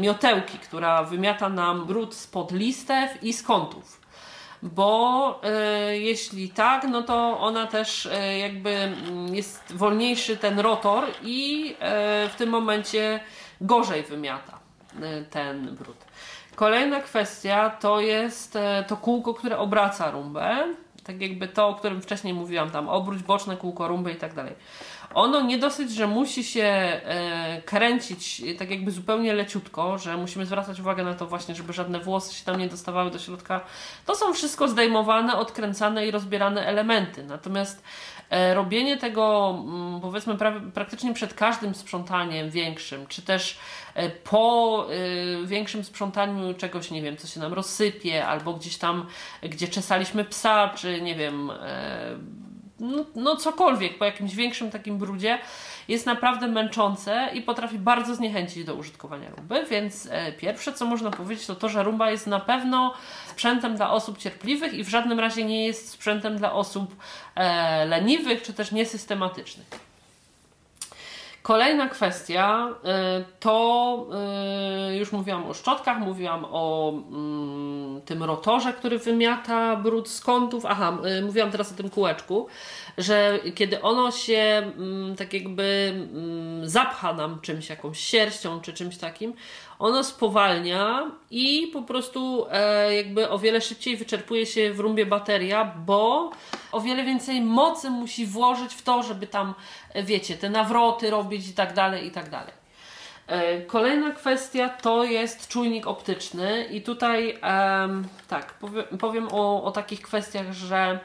[0.00, 4.05] miotełki, która wymiata nam brud spod listew i z kątów
[4.62, 11.04] bo e, jeśli tak, no to ona też e, jakby mm, jest wolniejszy ten rotor
[11.22, 13.20] i e, w tym momencie
[13.60, 14.58] gorzej wymiata
[15.30, 15.96] ten brud.
[16.54, 20.74] Kolejna kwestia to jest to kółko, które obraca rumbę.
[21.04, 24.54] Tak jakby to, o którym wcześniej mówiłam, tam obróć boczne kółko rumby i tak dalej.
[25.16, 30.80] Ono nie dosyć, że musi się e, kręcić tak jakby zupełnie leciutko, że musimy zwracać
[30.80, 33.60] uwagę na to właśnie, żeby żadne włosy się tam nie dostawały do środka.
[34.06, 37.24] To są wszystko zdejmowane, odkręcane i rozbierane elementy.
[37.24, 37.84] Natomiast
[38.30, 43.58] e, robienie tego mm, powiedzmy pra praktycznie przed każdym sprzątaniem większym, czy też
[43.94, 44.86] e, po
[45.44, 49.06] większym sprzątaniu czegoś, nie wiem, co się nam rozsypie, albo gdzieś tam,
[49.42, 51.50] gdzie czesaliśmy psa, czy nie wiem
[52.80, 55.38] no, no cokolwiek po jakimś większym takim brudzie
[55.88, 61.10] jest naprawdę męczące i potrafi bardzo zniechęcić do użytkowania rumby, więc e, pierwsze co można
[61.10, 62.94] powiedzieć to to, że rumba jest na pewno
[63.26, 66.96] sprzętem dla osób cierpliwych i w żadnym razie nie jest sprzętem dla osób
[67.34, 69.85] e, leniwych czy też niesystematycznych.
[71.46, 72.68] Kolejna kwestia
[73.20, 74.06] y, to
[74.90, 80.66] y, już mówiłam o szczotkach, mówiłam o mm, tym rotorze, który wymiata brud z kątów.
[80.66, 82.46] Aha, y, mówiłam teraz o tym kółeczku,
[82.98, 88.96] że kiedy ono się mm, tak jakby mm, zapcha nam czymś, jakąś sierścią czy czymś
[88.96, 89.32] takim,
[89.78, 95.64] ono spowalnia i po prostu e, jakby o wiele szybciej wyczerpuje się w rumbie bateria,
[95.64, 96.30] bo
[96.72, 99.54] o wiele więcej mocy musi włożyć w to, żeby tam,
[99.94, 102.52] e, wiecie, te nawroty robić i tak dalej, i tak dalej.
[103.26, 107.38] E, kolejna kwestia to jest czujnik optyczny, i tutaj
[108.28, 111.00] tak, powiem, powiem o, o takich kwestiach, że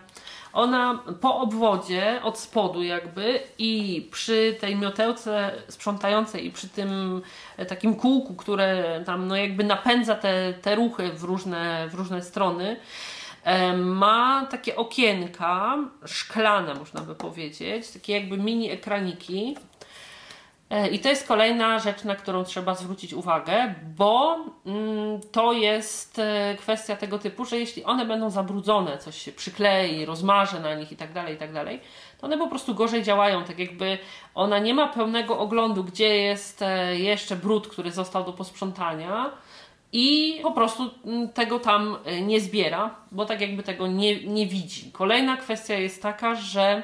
[0.53, 7.21] ona po obwodzie od spodu jakby i przy tej miotełce sprzątającej i przy tym
[7.57, 12.21] e, takim kółku, które tam no jakby napędza te, te ruchy w różne, w różne
[12.21, 12.79] strony,
[13.43, 19.55] e, ma takie okienka szklane, można by powiedzieć, takie jakby mini ekraniki,
[20.91, 26.55] I to jest kolejna rzecz, na którą trzeba zwrócić uwagę, bo mm, to jest e,
[26.59, 30.95] kwestia tego typu, że jeśli one będą zabrudzone, coś się przyklei, rozmarze na nich i
[30.95, 31.79] tak dalej, i tak dalej,
[32.17, 33.43] to one po prostu gorzej działają.
[33.43, 33.97] Tak jakby
[34.35, 39.31] ona nie ma pełnego oglądu, gdzie jest e, jeszcze brud, który został do posprzątania
[39.93, 44.91] i po prostu mm, tego tam nie zbiera, bo tak jakby tego nie, nie widzi.
[44.91, 46.83] Kolejna kwestia jest taka, że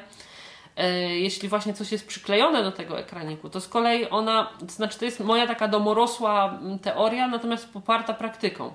[1.18, 5.04] jeśli właśnie coś jest przyklejone do tego ekraniku, to z kolei ona, to znaczy to
[5.04, 8.72] jest moja taka domorosła teoria, natomiast poparta praktyką.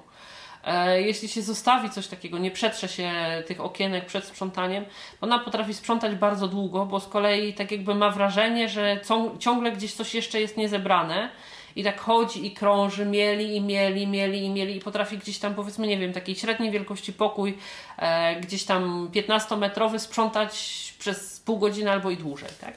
[0.64, 3.12] E, jeśli się zostawi coś takiego, nie przetrze się
[3.48, 4.86] tych okienek przed sprzątaniem,
[5.22, 9.02] ona potrafi sprzątać bardzo długo, bo z kolei tak jakby ma wrażenie, że
[9.40, 11.30] ciągle gdzieś coś jeszcze jest niezebrane
[11.76, 15.56] i tak chodzi i krąży, mieli i mieli, mieli i mieli i potrafi gdzieś tam
[15.56, 17.58] powiedzmy, nie wiem, takiej średniej wielkości pokój,
[17.98, 22.74] e, gdzieś tam 15-metrowy sprzątać przez pół godziny albo i dłużej, tak?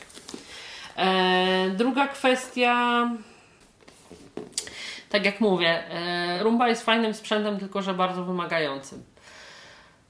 [0.96, 3.08] E, druga kwestia,
[5.10, 9.04] tak jak mówię, e, rumba jest fajnym sprzętem, tylko że bardzo wymagającym.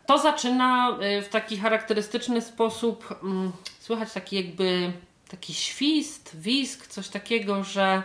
[0.07, 4.93] To zaczyna e, w taki charakterystyczny sposób mm, słychać taki jakby
[5.29, 8.03] taki świst, wisk, coś takiego, że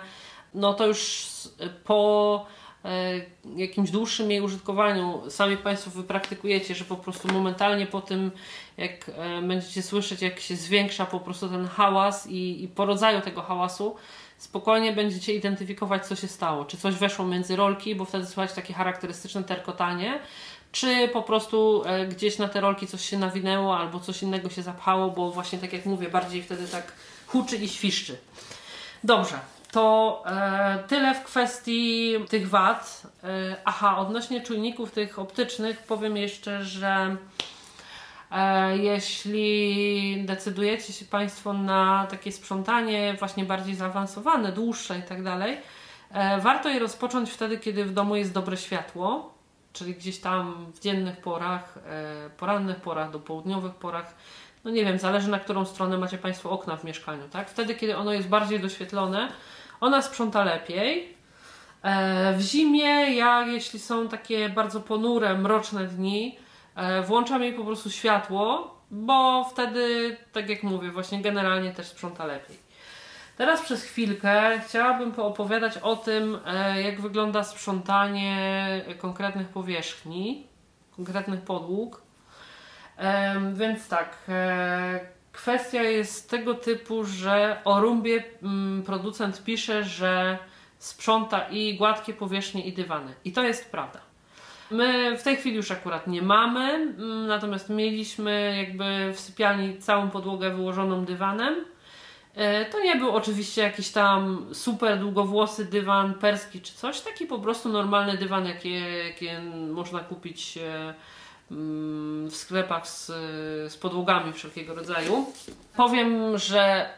[0.54, 1.28] no to już
[1.84, 2.46] po
[3.56, 8.32] jakimś dłuższym jej użytkowaniu sami Państwo wypraktykujecie, że po prostu momentalnie po tym,
[8.78, 13.22] jak e, będziecie słyszeć, jak się zwiększa po prostu ten hałas i, i po rodzaju
[13.22, 13.96] tego hałasu,
[14.38, 16.66] spokojnie będziecie identyfikować, co się stało.
[16.66, 20.20] Czy coś weszło między rolki, bo wtedy słychać takie charakterystyczne terkotanie,
[20.72, 24.62] czy po prostu e, gdzieś na te rolki coś się nawinęło albo coś innego się
[24.62, 26.92] zapchało, bo właśnie tak jak mówię, bardziej wtedy tak
[27.28, 28.18] huczy i świszczy.
[29.04, 29.40] Dobrze,
[29.72, 33.04] to e, tyle w kwestii tych wad.
[33.24, 33.28] E,
[33.66, 37.16] aha, odnośnie czujników tych optycznych powiem jeszcze, że
[38.32, 45.58] e, jeśli decydujecie się Państwo na takie sprzątanie właśnie bardziej zaawansowane, dłuższe i tak dalej,
[46.12, 49.34] e, warto je rozpocząć wtedy, kiedy w domu jest dobre światło,
[49.74, 54.16] czyli gdzieś tam w dziennych porach, e, porannych porach, do południowych porach.
[54.64, 57.50] No nie wiem, zależy na którą stronę macie Państwo okna w mieszkaniu, tak?
[57.50, 59.32] Wtedy, kiedy ono jest bardziej doświetlone,
[59.82, 61.18] ona sprząta lepiej.
[61.84, 66.38] E, w zimie, ja jeśli są takie bardzo ponure, mroczne dni,
[66.76, 72.26] e, włączam jej po prostu światło, bo wtedy, tak jak mówię, właśnie generalnie też sprząta
[72.26, 72.60] lepiej.
[73.38, 78.38] Teraz przez chwilkę chciałabym poopowiadać o tym, e, jak wygląda sprzątanie
[78.98, 80.48] konkretnych powierzchni,
[80.96, 82.02] konkretnych podłóg.
[83.54, 84.18] Więc tak,
[85.32, 90.38] Kwestia jest tego typu, że o rumbie mm, producent pisze, że
[90.78, 93.14] sprząta i gładkie powierzchnie i dywany.
[93.26, 94.00] I to jest prawda.
[94.72, 100.10] My w tej chwili już akurat nie mamy, mm, natomiast mieliśmy jakby w sypialni całą
[100.10, 101.56] podłogę wyłożoną dywanem.
[102.36, 107.40] E, to nie był oczywiście jakiś tam super długowłosy dywan perski czy coś, taki po
[107.40, 109.42] prostu normalny dywan, jakie
[109.72, 110.94] można kupić e,
[112.28, 113.06] w sklepach z,
[113.72, 115.26] z podłogami wszelkiego rodzaju.
[115.76, 116.90] Powiem, że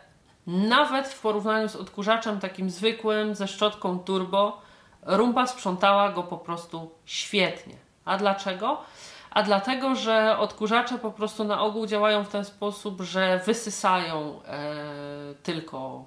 [0.47, 4.61] nawet w porównaniu z odkurzaczem takim zwykłym, ze szczotką turbo,
[5.01, 7.75] rumba sprzątała go po prostu świetnie.
[8.05, 8.81] A dlaczego?
[9.31, 14.75] A dlatego, że odkurzacze po prostu na ogół działają w ten sposób, że wysysają e,
[15.43, 16.05] tylko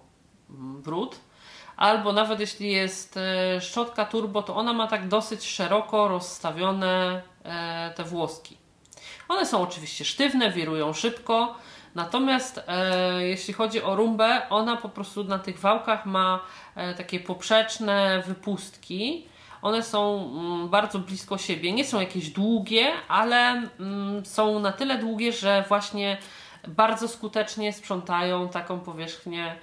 [0.51, 1.21] mm, brud.
[1.77, 7.93] Albo nawet jeśli jest e, szczotka turbo, to ona ma tak dosyć szeroko rozstawione E,
[7.97, 8.57] te włoski.
[9.29, 11.55] One są oczywiście sztywne, wirują szybko,
[11.95, 16.41] natomiast e, jeśli chodzi o rumbę, ona po prostu na tych wałkach ma
[16.97, 19.27] takie poprzeczne wypustki.
[19.63, 24.99] One są mm, bardzo blisko siebie, nie są jakieś długie, ale mm, są na tyle
[24.99, 26.19] długie, że właśnie
[26.69, 29.57] bardzo skutecznie sprzątają taką powierzchnię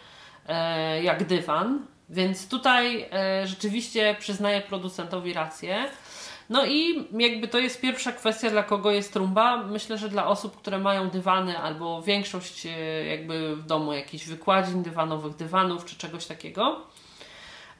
[1.02, 5.90] jak dywan, więc tutaj e, rzeczywiście przyznaję producentowi rację.
[6.50, 9.58] No i jakby to jest pierwsza kwestia, dla kogo jest trumba.
[9.58, 12.70] Myślę, że dla osób, które mają dywany albo większość e,
[13.06, 16.82] jakby w domu jakichś wykładzin dywanowych, dywanów czy czegoś takiego.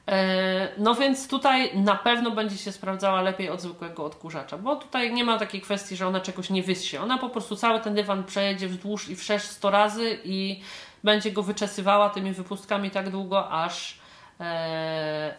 [0.08, 5.14] E, no więc tutaj na pewno będzie się sprawdzała lepiej od zwykłego odkurzacza, bo tutaj
[5.14, 7.00] nie ma takiej kwestii, że ona czegoś nie wyssie.
[7.00, 10.60] Ona po prostu cały ten dywan przejedzie wzdłuż i wszerz 100 razy i
[11.04, 13.98] będzie go wyczesywała tymi wypustkami tak długo, aż,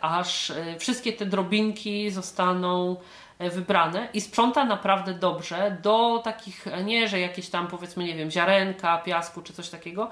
[0.01, 2.95] aż e, wszystkie te drobinki zostaną
[3.39, 8.31] e, wybrane i sprząta naprawdę dobrze do takich, nie że jakieś tam powiedzmy, nie wiem,
[8.31, 10.10] ziarenka, piasku czy coś takiego,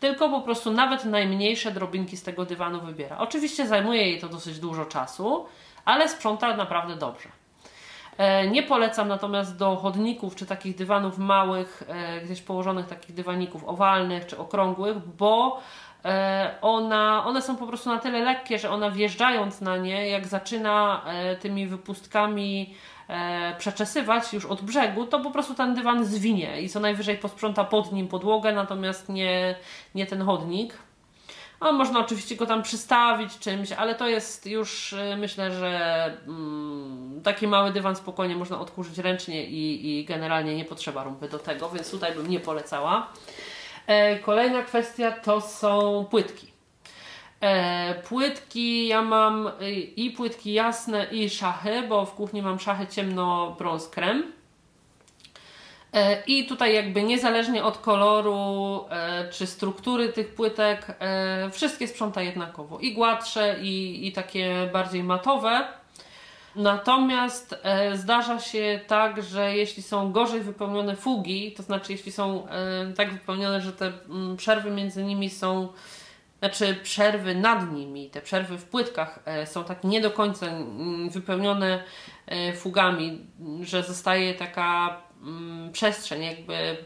[0.00, 3.18] tylko po prostu nawet najmniejsze drobinki z tego dywanu wybiera.
[3.18, 5.46] Oczywiście zajmuje jej to dosyć dużo czasu,
[5.84, 7.28] ale sprząta naprawdę dobrze.
[8.18, 13.64] E, nie polecam natomiast do chodników czy takich dywanów małych, e, gdzieś położonych takich dywaników
[13.64, 15.60] owalnych czy okrągłych, bo e,
[16.60, 21.04] ona, one są po prostu na tyle lekkie, że ona wjeżdżając na nie, jak zaczyna
[21.40, 22.74] tymi wypustkami
[23.58, 27.92] przeczesywać już od brzegu, to po prostu ten dywan zwinie i co najwyżej posprząta pod
[27.92, 29.54] nim podłogę, natomiast nie,
[29.94, 30.78] nie ten chodnik.
[31.60, 37.46] A można oczywiście go tam przystawić czymś, ale to jest już myślę, że mm, taki
[37.46, 41.90] mały dywan spokojnie można odkurzyć ręcznie i, i generalnie nie potrzeba rumpy do tego, więc
[41.90, 43.12] tutaj bym nie polecała.
[43.86, 46.46] E, kolejna kwestia to są płytki.
[47.40, 52.86] E, płytki ja mam y, i płytki jasne i szachy, bo w kuchni mam szachy
[52.86, 54.32] ciemno-brąz krem.
[55.92, 62.22] E, I tutaj jakby niezależnie od koloru e, czy struktury tych płytek, e, wszystkie sprząta
[62.22, 62.78] jednakowo.
[62.78, 65.68] I gładsze, i, i takie bardziej matowe.
[66.56, 67.54] Natomiast
[67.94, 72.46] zdarza się tak, że jeśli są gorzej wypełnione fugi, to znaczy jeśli są
[72.96, 75.68] tak wypełnione, że te mm, przerwy między nimi są,
[76.38, 81.82] znaczy przerwy nad nimi, te przerwy w płytkach są tak nie do końca mm, wypełnione
[82.56, 83.26] fugami,
[83.60, 86.76] że zostaje taka mm, przestrzeń, jakby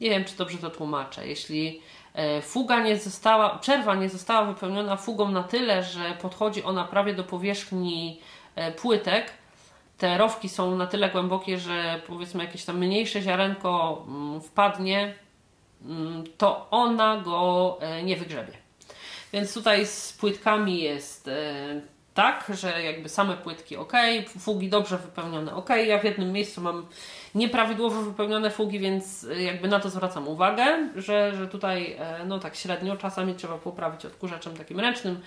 [0.00, 1.28] nie wiem, czy dobrze to tłumaczę.
[1.28, 1.80] Jeśli
[2.14, 7.14] e, fuga nie została, przerwa nie została wypełniona fugą na tyle, że podchodzi ona prawie
[7.14, 8.33] do powierzchni e,
[8.76, 9.32] płytek,
[9.98, 15.14] te rowki są na tyle głębokie, że powiedzmy jakieś tam mniejsze ziarenko mm, wpadnie,
[15.84, 18.52] mm, to ona go e, nie wygrzebie.
[19.32, 21.30] Więc tutaj z płytkami jest
[22.14, 23.92] tak, że jakby same płytki ok,
[24.38, 25.68] fugi dobrze wypełnione ok.
[25.86, 26.86] Ja w jednym miejscu mam
[27.34, 32.56] nieprawidłowo wypełnione fugi, więc jakby na to zwracam uwagę, że, że tutaj e, no tak
[32.56, 35.20] średnio czasami trzeba poprawić odkurzaczem takim ręcznym e,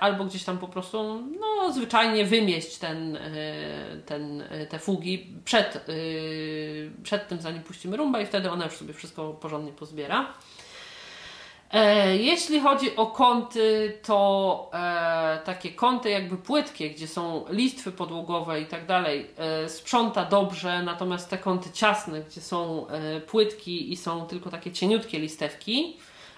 [0.00, 3.20] albo gdzieś tam po prostu no zwyczajnie wymieść ten, e,
[4.06, 5.86] ten, te fugi przed,
[7.02, 10.34] przed tym zanim puścimy rumba i wtedy ona już sobie wszystko porządnie pozbiera.
[11.74, 18.60] E, jeśli chodzi o kąty, to e, takie kąty jakby płytkie, gdzie są listwy podłogowe
[18.60, 23.96] i tak dalej, e, sprząta dobrze, natomiast te kąty ciasne, gdzie są e, płytki i
[23.96, 25.96] są tylko takie cieniutkie listewki,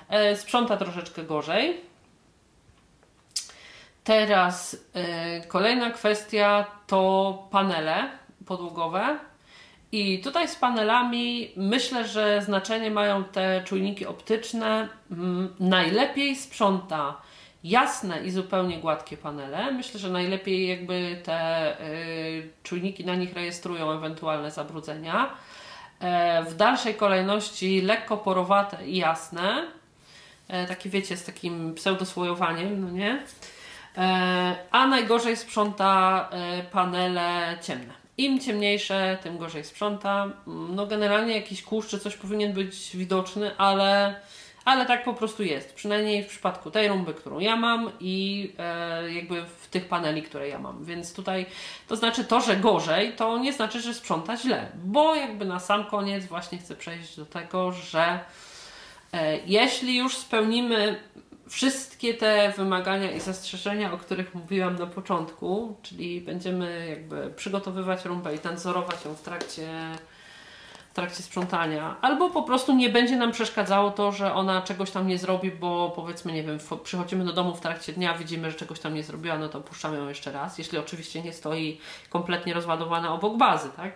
[0.08, 1.80] e, sprząta troszeczkę gorzej.
[4.06, 8.10] Teraz e, kolejna kwestia to panele
[8.46, 9.18] podłogowe.
[9.92, 14.88] I tutaj z panelami myślę, że znaczenie mają te czujniki optyczne.
[15.10, 17.20] Mm, najlepiej sprząta
[17.64, 19.72] jasne i zupełnie gładkie panele.
[19.72, 25.30] Myślę, że najlepiej jakby te y, czujniki na nich rejestrują ewentualne zabrudzenia.
[26.00, 29.66] E, w dalszej kolejności lekko porowate i jasne.
[30.48, 33.22] E, takie wiecie, z takim pseudosłojowaniem, no nie?
[33.96, 36.28] E, a najgorzej sprząta
[36.72, 38.06] panele ciemne.
[38.18, 40.30] Im ciemniejsze, tym gorzej sprząta.
[40.46, 44.20] No generalnie jakiś kurz czy coś powinien być widoczny, ale,
[44.64, 45.74] ale tak po prostu jest.
[45.74, 50.48] Przynajmniej w przypadku tej rumby, którą ja mam i e, jakby w tych paneli, które
[50.48, 50.84] ja mam.
[50.84, 51.46] Więc tutaj
[51.88, 54.68] to znaczy to, że gorzej, to nie znaczy, że sprząta źle.
[54.74, 58.20] Bo jakby na sam koniec właśnie chcę przejść do tego, że
[59.12, 61.00] e, jeśli już spełnimy
[61.48, 68.34] wszystkie te wymagania i zastrzeżenia, o których mówiłam na początku, czyli będziemy jakby przygotowywać rumbę
[68.34, 69.68] i nadzorować ją w trakcie,
[70.90, 75.06] w trakcie sprzątania, albo po prostu nie będzie nam przeszkadzało to, że ona czegoś tam
[75.06, 78.80] nie zrobi, bo powiedzmy, nie wiem, przychodzimy do domu w trakcie dnia, widzimy, że czegoś
[78.80, 81.80] tam nie zrobiła, no to puszczamy ją jeszcze raz, jeśli oczywiście nie stoi
[82.10, 83.92] kompletnie rozładowana obok bazy, tak?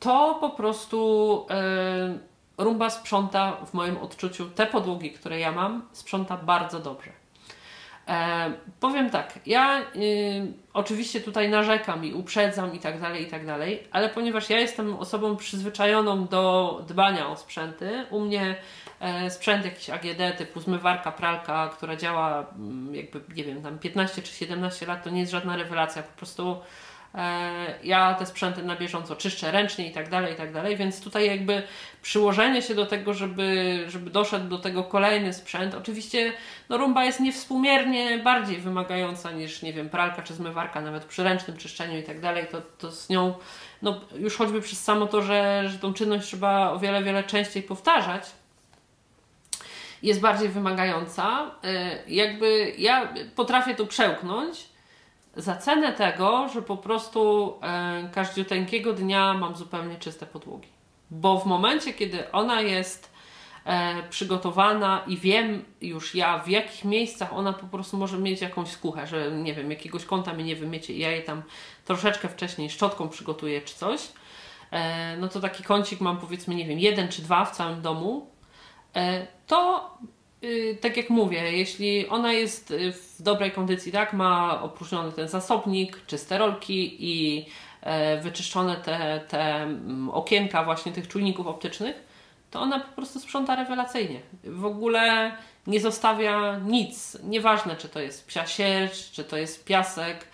[0.00, 1.46] To po prostu.
[2.10, 7.10] Yy, Rumba sprząta w moim odczuciu te podłogi, które ja mam, sprząta bardzo dobrze.
[8.08, 9.82] E, powiem tak, ja y,
[10.72, 14.96] oczywiście tutaj narzekam i uprzedzam i tak dalej, i tak dalej, ale ponieważ ja jestem
[14.96, 18.56] osobą przyzwyczajoną do dbania o sprzęty, u mnie
[19.00, 24.22] e, sprzęt jakiś AGD typu zmywarka, pralka, która działa mm, jakby, nie wiem, tam 15
[24.22, 26.56] czy 17 lat, to nie jest żadna rewelacja, po prostu
[27.84, 31.26] ja te sprzęty na bieżąco czyszczę ręcznie i tak dalej, i tak dalej, więc tutaj
[31.26, 31.62] jakby
[32.02, 36.32] przyłożenie się do tego, żeby, żeby doszedł do tego kolejny sprzęt, oczywiście
[36.68, 41.56] no rumba jest niewspółmiernie bardziej wymagająca niż, nie wiem, pralka czy zmywarka, nawet przy ręcznym
[41.56, 43.34] czyszczeniu i tak dalej, to, to z nią,
[43.82, 47.62] no już choćby przez samo to, że, że tą czynność trzeba o wiele, wiele częściej
[47.62, 48.30] powtarzać,
[50.02, 51.50] jest bardziej wymagająca.
[51.64, 54.71] E, jakby ja potrafię to przełknąć,
[55.36, 60.68] za cenę tego, że po prostu e, każdziuteńkiego dnia mam zupełnie czyste podłogi.
[61.10, 63.12] Bo w momencie, kiedy ona jest
[63.64, 68.68] e, przygotowana i wiem już ja, w jakich miejscach ona po prostu może mieć jakąś
[68.68, 71.42] skuchę, że nie wiem, jakiegoś kąta mi nie wymiecie i ja je tam
[71.84, 74.00] troszeczkę wcześniej szczotką przygotuję czy coś,
[74.70, 78.26] e, no to taki kącik mam powiedzmy, nie wiem, jeden czy dwa w całym domu,
[78.96, 79.90] e, to
[80.80, 86.06] tak jak mówię, jeśli ona jest y, w dobrej kondycji, tak, ma opróżniony ten zasobnik,
[86.06, 87.46] czyste rolki i
[87.80, 89.68] e, wyczyszczone te, te
[90.12, 91.96] okienka właśnie tych czujników optycznych,
[92.50, 94.20] to ona po prostu sprząta rewelacyjnie.
[94.44, 95.32] W ogóle
[95.66, 97.18] nie zostawia nic.
[97.24, 100.26] Nieważne, czy to jest psia sierść, czy to jest piasek,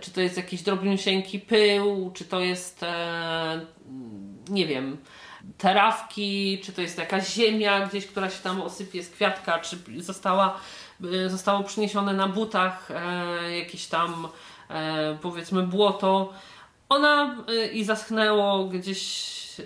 [0.00, 3.60] czy to jest jakiś drobniusieńki pył, czy to jest, e,
[4.48, 4.96] nie wiem,
[5.58, 10.60] terawki, czy to jest jakaś ziemia gdzieś, która się tam osypie z kwiatka, czy została,
[11.24, 14.28] e, zostało przyniesione na butach e, jakieś tam
[14.70, 16.32] e, powiedzmy błoto.
[16.88, 19.64] Ona e, i zaschnęło gdzieś e,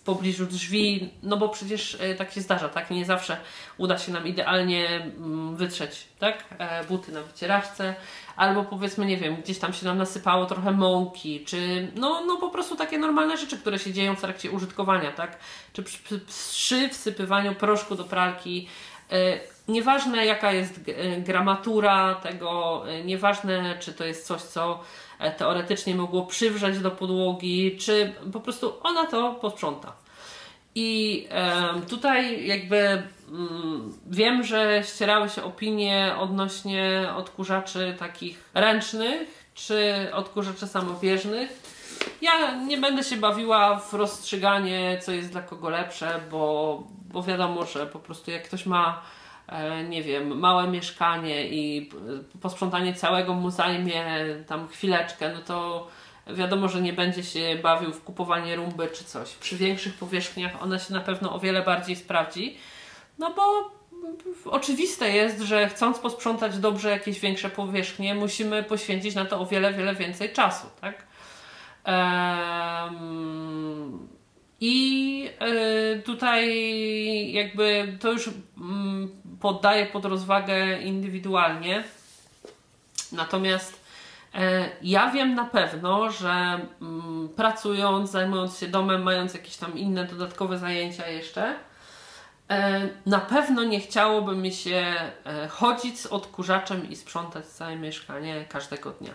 [0.00, 2.90] w pobliżu drzwi, no bo przecież e, tak się zdarza, tak?
[2.90, 3.36] Nie zawsze
[3.78, 6.44] uda się nam idealnie mm, wytrzeć, tak?
[6.88, 7.94] Buty na wycieraczce,
[8.36, 12.50] albo powiedzmy, nie wiem, gdzieś tam się nam nasypało trochę mąki, czy no, no po
[12.50, 15.38] prostu takie normalne rzeczy, które się dzieją w trakcie użytkowania, tak?
[15.72, 18.68] Czy przy, przy wsypywaniu proszku do pralki.
[19.10, 24.80] Yy, nieważne jaka jest e, gramatura tego, nieważne czy to jest coś, co
[25.38, 29.92] teoretycznie mogło przywrzeć do podłogi, czy po prostu ona to posprząta.
[30.74, 31.28] I
[31.88, 41.62] tutaj jakby Mm, wiem, że ścierały się opinie odnośnie odkurzaczy takich ręcznych czy odkurzaczy samobieżnych.
[42.20, 47.66] Ja nie będę się bawiła w rozstrzyganie, co jest dla kogo lepsze, bo, bo wiadomo,
[47.66, 49.00] że po prostu jak ktoś ma, e,
[49.88, 51.90] nie wiem, małe mieszkanie i
[52.40, 54.04] posprzątanie całego mu zajmie
[54.46, 55.88] tam chwileczkę, no to
[56.26, 59.34] wiadomo, że nie będzie się bawił w kupowanie rumby czy coś.
[59.34, 62.56] Przy większych powierzchniach ona się na pewno o wiele bardziej sprawdzi.
[63.18, 63.70] No bo
[64.44, 69.72] oczywiste jest, że chcąc posprzątać dobrze jakieś większe powierzchnie, musimy poświęcić na to o wiele,
[69.72, 71.06] wiele więcej czasu, tak?
[71.86, 74.08] Um,
[74.60, 75.28] I
[75.98, 81.84] y, tutaj jakby to już mm, poddaję pod rozwagę indywidualnie.
[83.12, 83.80] Natomiast
[84.34, 90.04] e, ja wiem na pewno, że mm, pracując, zajmując się domem, mając jakieś tam inne
[90.04, 91.56] dodatkowe zajęcia jeszcze,
[92.50, 98.44] E, na pewno nie chciałoby mi się e, chodzić z odkurzaczem i sprzątać całe mieszkanie
[98.48, 99.10] każdego dnia.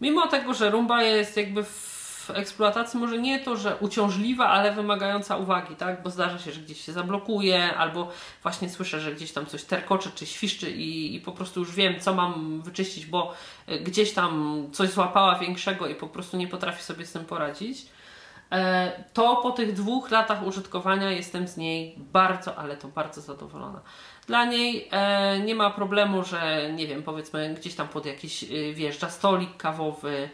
[0.00, 1.93] Mimo tego, że rumba jest jakby w
[2.30, 6.02] eksploatacji może nie to, że uciążliwa, ale wymagająca uwagi, tak?
[6.02, 8.10] Bo zdarza się, że gdzieś się zablokuje, albo
[8.42, 12.00] właśnie słyszę, że gdzieś tam coś terkocze czy świszczy i, i po prostu już wiem,
[12.00, 13.34] co mam wyczyścić, bo
[13.66, 17.86] e, gdzieś tam coś złapała większego i po prostu nie potrafi sobie z tym poradzić.
[18.52, 23.80] E, to po tych dwóch latach użytkowania jestem z niej bardzo, ale to bardzo zadowolona.
[24.26, 28.46] Dla niej e, nie ma problemu, że nie wiem, powiedzmy gdzieś tam pod jakiś e,
[28.72, 30.30] wjeżdża stolik kawowy,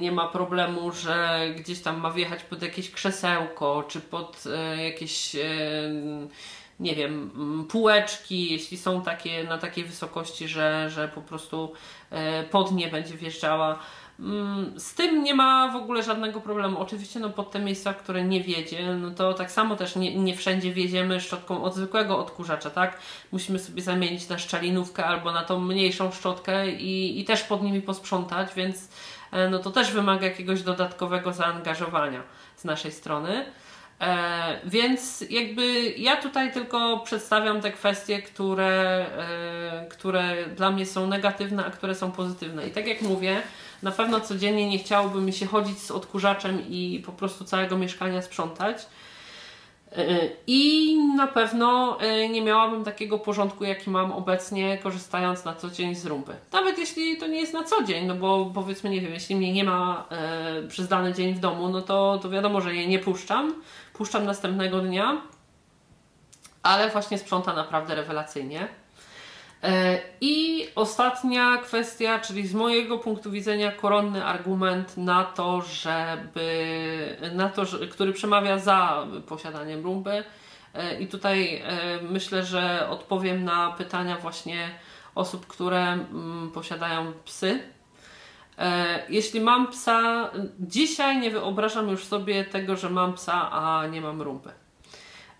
[0.00, 5.34] nie ma problemu, że gdzieś tam ma wjechać pod jakieś krzesełko, czy pod e, jakieś
[5.34, 5.40] e,
[6.80, 7.30] nie wiem,
[7.70, 11.72] półeczki, jeśli są takie na takiej wysokości, że, że po prostu
[12.50, 13.78] pod nie będzie wjeżdżała.
[14.20, 16.78] Mm, z tym nie ma w ogóle żadnego problemu.
[16.78, 20.36] Oczywiście no, pod te miejsca, które nie wiedzie, no to tak samo też nie, nie
[20.36, 22.98] wszędzie wiedziemy szczotką od zwykłego odkurzacza, tak?
[23.32, 27.82] Musimy sobie zamienić na szczelinówkę albo na tą mniejszą szczotkę i, i też pod nimi
[27.82, 32.22] posprzątać, więc e, no to też wymaga jakiegoś dodatkowego zaangażowania
[32.56, 33.44] z naszej strony.
[34.02, 41.06] E, więc jakby ja tutaj tylko przedstawiam te kwestie, które, e, które dla mnie są
[41.06, 42.68] negatywne, a które są pozytywne.
[42.68, 43.42] I tak jak mówię,
[43.82, 48.22] na pewno codziennie nie chciałoby mi się chodzić z odkurzaczem i po prostu całego mieszkania
[48.22, 48.86] sprzątać.
[50.46, 51.98] I na pewno
[52.30, 56.32] nie miałabym takiego porządku, jaki mam obecnie, korzystając na co dzień z rumpy.
[56.52, 59.52] Nawet jeśli to nie jest na co dzień, no bo powiedzmy, nie wiem, jeśli mnie
[59.52, 60.08] nie ma
[60.68, 63.54] przez dany dzień w domu, no to, to wiadomo, że jej nie puszczam.
[63.92, 65.22] Puszczam następnego dnia,
[66.62, 68.68] ale właśnie sprząta naprawdę rewelacyjnie.
[69.62, 77.48] E, I ostatnia kwestia, czyli z mojego punktu widzenia koronny argument na to, żeby, na
[77.48, 80.24] to, który przemawia za posiadaniem rumby.
[80.74, 81.62] E, I tutaj e,
[82.10, 84.70] myślę, że odpowiem na pytania właśnie
[85.14, 87.60] osób, które mm, posiadają psy.
[89.08, 94.22] Jeśli mam psa, dzisiaj nie wyobrażam już sobie tego, że mam psa, a nie mam
[94.22, 94.52] rumpy.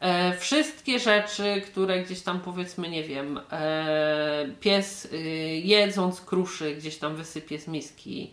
[0.03, 5.19] E, wszystkie rzeczy, które gdzieś tam powiedzmy, nie wiem, e, pies y,
[5.65, 8.33] jedząc kruszy gdzieś tam wysypie z miski,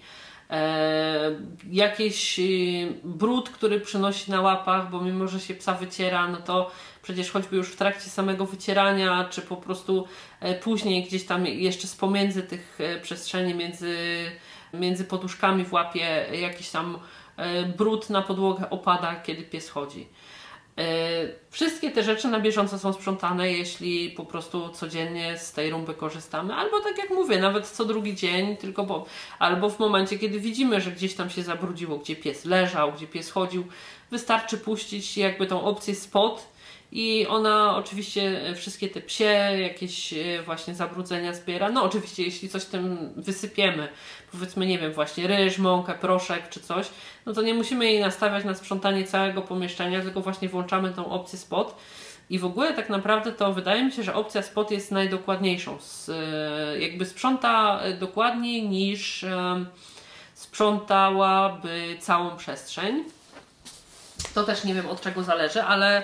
[0.50, 1.32] e,
[1.72, 2.40] jakiś
[3.04, 7.56] brud, który przynosi na łapach, bo mimo, że się psa wyciera, no to przecież choćby
[7.56, 10.08] już w trakcie samego wycierania, czy po prostu
[10.62, 13.98] później gdzieś tam jeszcze z pomiędzy tych przestrzeni między,
[14.74, 17.00] między poduszkami w łapie jakiś tam
[17.78, 20.08] brud na podłogę opada, kiedy pies chodzi.
[20.80, 20.84] E,
[21.50, 26.54] wszystkie te rzeczy na bieżąco są sprzątane, jeśli po prostu codziennie z tej rumby korzystamy,
[26.54, 29.06] albo tak jak mówię, nawet co drugi dzień, tylko bo,
[29.40, 33.32] albo w momencie, kiedy widzimy, że gdzieś tam się zabrudziło, gdzie pies leżał, gdzie pies
[33.32, 33.64] chodził,
[34.12, 36.48] wystarczy puścić jakby tą opcję spot
[36.92, 39.24] i ona oczywiście wszystkie te psie,
[39.62, 41.70] jakieś e, właśnie zabrudzenia zbiera.
[41.70, 43.88] No oczywiście, jeśli coś tym wysypiemy,
[44.32, 46.90] powiedzmy, nie wiem, właśnie ryż, mąkę, proszek czy coś,
[47.26, 51.40] no to nie musimy jej nastawiać na sprzątanie całego pomieszczenia, tylko właśnie włączamy tą opcję
[51.40, 51.76] spot.
[52.30, 55.78] I w ogóle tak naprawdę to wydaje mi się, że opcja spot jest najdokładniejszą.
[56.10, 59.66] E, jakby sprząta dokładniej niż e,
[60.34, 63.04] sprzątałaby całą przestrzeń.
[64.34, 66.04] To też nie wiem od czego zależy, ale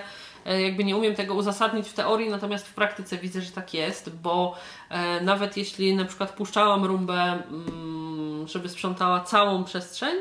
[0.54, 4.54] jakby nie umiem tego uzasadnić w teorii, natomiast w praktyce widzę, że tak jest, bo
[4.88, 10.16] e, nawet jeśli na przykład puszczałam rumbę, mm, żeby sprzątała całą przestrzeń,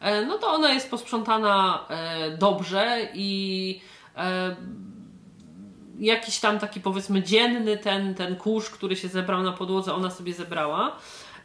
[0.00, 1.84] e, no to ona jest posprzątana
[2.38, 3.80] dobrze i
[5.98, 10.34] jakiś tam taki powiedzmy dzienny ten, ten kurz, który się zebrał na podłodze, ona sobie
[10.34, 10.96] zebrała.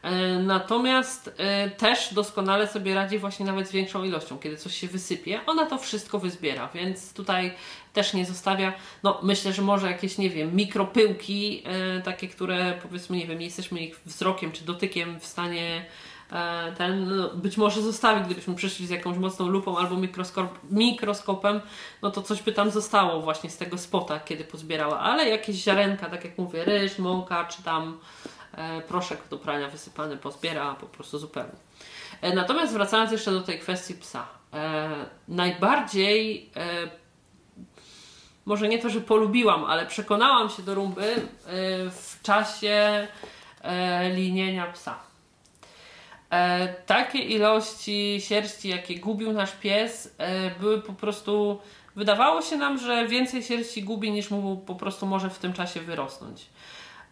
[0.04, 4.40] E, natomiast e, też doskonale sobie radzi właśnie nawet z większą ilością.
[4.40, 7.54] Kiedy coś się wysypie, ona to wszystko wyzbiera, więc tutaj
[7.94, 8.74] też nie zostawia,
[9.04, 13.46] no myślę, że może jakieś, nie wiem, mikropyłki, e, takie, które powiedzmy, nie wiem, nie
[13.46, 15.86] jesteśmy ich wzrokiem czy dotykiem w stanie
[16.78, 21.62] ten no, być może zostawić, gdybyśmy przyszli z jakąś mocną lupą albo mikroskop, mikroskopem,
[22.02, 26.10] no to coś by tam zostało właśnie z tego spota, kiedy pozbierała, ale jakieś ziarenka,
[26.10, 28.00] tak jak mówię, ryż, mąka, czy tam
[28.58, 31.56] E, proszek do prania wysypany pozbiera po prostu zupełnie.
[32.22, 34.28] E, natomiast wracając jeszcze do tej kwestii psa.
[34.54, 34.90] E,
[35.28, 36.52] najbardziej
[38.46, 41.28] może nie to, że polubiłam, ale przekonałam się do rumby
[41.92, 43.08] w czasie
[44.16, 45.00] linienia psa.
[46.86, 50.16] Takie ilości sierści, jakie gubił nasz pies,
[50.60, 51.60] były po prostu.
[51.96, 55.82] Wydawało się nam, że więcej sierści gubi niż mu po prostu może w tym czasie
[55.82, 56.50] wyrosnąć.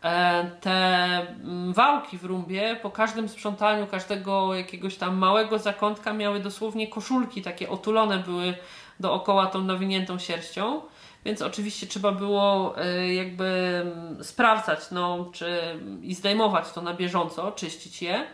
[0.04, 6.40] E, te mm, wałki w rumbie po każdym sprzątaniu każdego jakiegoś tam małego zakątka miały
[6.40, 8.54] dosłownie koszulki takie otulone były
[9.00, 10.82] dookoła tą nawiniętą sierścią.
[11.26, 17.52] Więc oczywiście trzeba było e, jakby mm, sprawdzać, no, czy i zdejmować to na bieżąco,
[17.52, 18.26] czyścić je.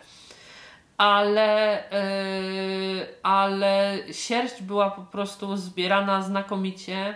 [0.97, 7.15] Ale, yy, ale sierść była po prostu zbierana znakomicie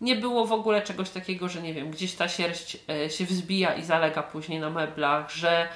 [0.00, 3.74] nie było w ogóle czegoś takiego, że nie wiem, gdzieś ta sierść e, się wzbija
[3.74, 5.68] i zalega później na meblach, że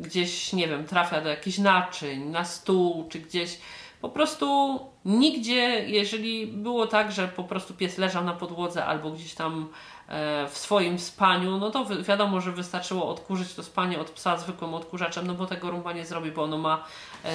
[0.00, 3.58] gdzieś, nie wiem, trafia do jakichś naczyń, na stół, czy gdzieś.
[4.02, 9.34] Po prostu nigdzie, jeżeli było tak, że po prostu pies leżał na podłodze albo gdzieś
[9.34, 9.68] tam
[10.08, 14.74] e, w swoim spaniu, no to wiadomo, że wystarczyło odkurzyć to spanie od psa zwykłym
[14.74, 16.84] odkurzaczem, no bo tego rumba nie zrobi, bo ono ma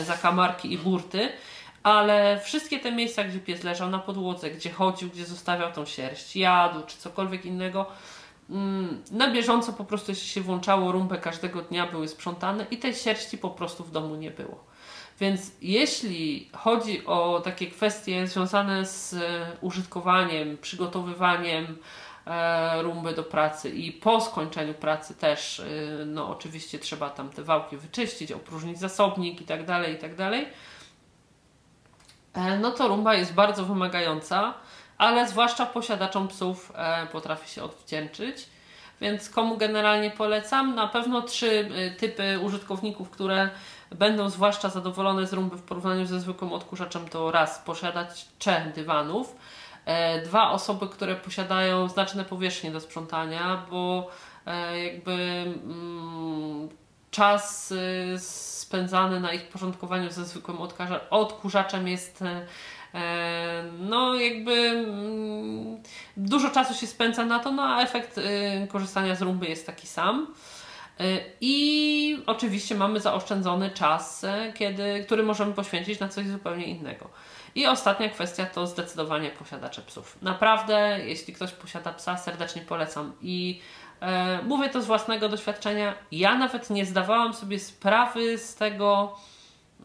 [0.03, 1.29] zakamarki i burty
[1.87, 6.35] ale wszystkie te miejsca, gdzie pies leżał na podłodze, gdzie chodził, gdzie zostawiał tą sierść,
[6.35, 7.85] jadł czy cokolwiek innego,
[8.49, 13.37] mm, na bieżąco po prostu się włączało rumpę każdego dnia, były sprzątane i tej sierści
[13.37, 14.63] po prostu w domu nie było.
[15.19, 19.17] Więc jeśli chodzi o takie kwestie związane z e,
[19.61, 21.77] użytkowaniem, przygotowywaniem
[22.25, 25.65] e, rumby do pracy i po skończeniu pracy też, e,
[26.05, 30.47] no oczywiście trzeba tam te wałki wyczyścić, opróżnić zasobnik i tak dalej, i tak dalej
[32.59, 34.53] no to rumba jest bardzo wymagająca,
[34.97, 36.73] ale zwłaszcza posiadaczom psów
[37.11, 38.49] potrafi się odwdzięczyć.
[39.01, 40.75] Więc komu generalnie polecam?
[40.75, 43.49] Na pewno trzy typy użytkowników, które
[43.95, 49.35] będą zwłaszcza zadowolone z rumby w porównaniu ze zwykłym odkurzaczem, to raz posiadać trzech dywanów.
[49.85, 54.09] e, dwa osoby, które posiadają znaczne powierzchnie do sprzątania, bo
[54.45, 56.69] e, jakby mm,
[57.11, 60.57] czas y, spędzany na ich porządkowaniu ze zwykłym
[61.09, 62.45] odkurzaczem jest e,
[63.79, 65.83] no jakby mm,
[66.17, 68.19] dużo czasu się spędza na to, no a efekt
[68.69, 70.27] korzystania z rumby jest taki sam.
[71.01, 74.25] Y, I oczywiście mamy zaoszczędzony czas,
[74.55, 77.09] kiedy, który możemy poświęcić na coś zupełnie innego.
[77.57, 80.17] I ostatnia kwestia to zdecydowanie posiadacze psów.
[80.21, 83.13] Naprawdę, jeśli ktoś posiada psa, serdecznie polecam.
[83.21, 83.61] I
[84.01, 85.93] e, mówię to z własnego doświadczenia.
[86.11, 89.17] Ja nawet nie zdawałam sobie sprawy z tego,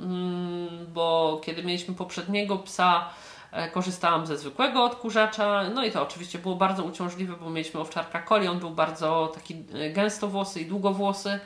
[0.01, 3.32] mm, bo kiedy mieliśmy poprzedniego psa, e,
[3.73, 5.63] korzystałam ze zwykłego odkurzacza.
[5.75, 8.49] No i to oczywiście było bardzo uciążliwe, bo mieliśmy owczarka coli.
[8.49, 11.41] On był bardzo taki e, gęstowłosy i długowłosy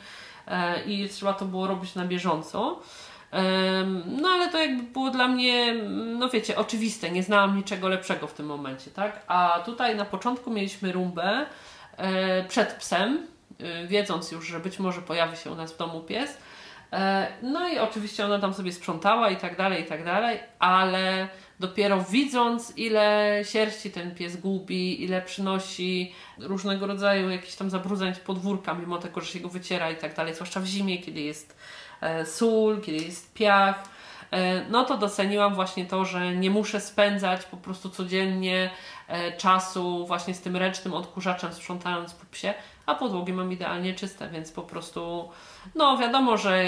[0.46, 2.80] e, i trzeba to było robić na bieżąco.
[4.06, 5.74] No ale to jakby było dla mnie,
[6.18, 9.22] no wiecie, oczywiste, nie znałam niczego lepszego w tym momencie, tak?
[9.26, 11.46] A tutaj na początku mieliśmy rumbę
[11.96, 13.26] e, przed psem,
[13.60, 16.38] e, wiedząc już, że być może pojawi się u nas w domu pies.
[16.92, 21.28] E, no i oczywiście ona tam sobie sprzątała i tak dalej, i tak dalej, ale
[21.60, 28.18] dopiero widząc, ile sierści ten pies gubi, ile przynosi różnego rodzaju jakichś tam zabrudzeń z
[28.18, 31.56] podwórka, mimo tego, że się go wyciera i tak dalej, zwłaszcza w zimie, kiedy jest
[32.00, 33.84] E, sól, kiedy jest piach,
[34.30, 38.70] e, no to doceniłam właśnie to, że nie muszę spędzać po prostu codziennie
[39.36, 42.54] czasu właśnie z tym ręcznym odkurzaczem sprzątając po psie,
[42.86, 45.28] a podłogi mam idealnie czyste, więc po prostu
[45.74, 46.64] no wiadomo, że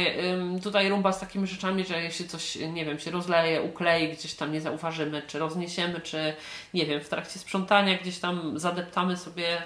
[0.62, 4.52] tutaj rumba z takimi rzeczami, że jeśli coś, nie wiem, się rozleje, uklei, gdzieś tam
[4.52, 6.34] nie zauważymy, czy rozniesiemy, czy
[6.74, 9.62] nie wiem, w trakcie sprzątania gdzieś tam zadeptamy sobie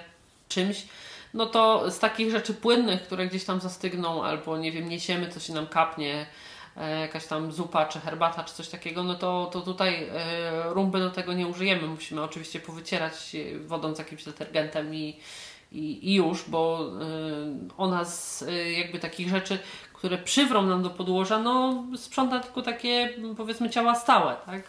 [0.49, 0.85] czymś,
[1.33, 5.39] no to z takich rzeczy płynnych, które gdzieś tam zastygną, albo nie wiem, niesiemy, co
[5.39, 6.25] się nam kapnie, e,
[6.75, 11.09] jakaś tam zupa, czy herbata, czy coś takiego, no to, to tutaj e, rumby do
[11.09, 11.87] tego nie użyjemy.
[11.87, 15.19] Musimy oczywiście powycierać wodą z jakimś detergentem i,
[15.71, 18.45] i, i już, bo e, ona z
[18.77, 19.59] jakby takich rzeczy,
[19.93, 24.63] które przywrą nam do podłoża, no sprząta tylko takie powiedzmy ciała stałe, tak?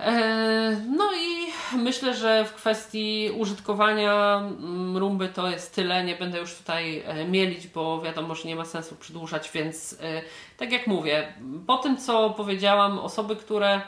[0.00, 1.46] E, no i
[1.76, 6.04] myślę, że w kwestii użytkowania mm, rumby to jest tyle.
[6.04, 10.22] Nie będę już tutaj e, mielić, bo wiadomo, że nie ma sensu przedłużać, więc e,
[10.56, 11.32] tak jak mówię,
[11.66, 13.80] po tym co powiedziałam, osoby, które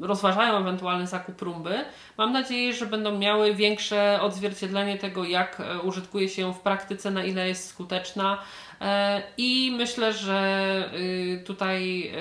[0.00, 1.84] rozważają ewentualny zakup rumby,
[2.18, 7.24] mam nadzieję, że będą miały większe odzwierciedlenie tego, jak użytkuje się ją w praktyce, na
[7.24, 8.38] ile jest skuteczna.
[9.36, 12.12] I myślę, że y, tutaj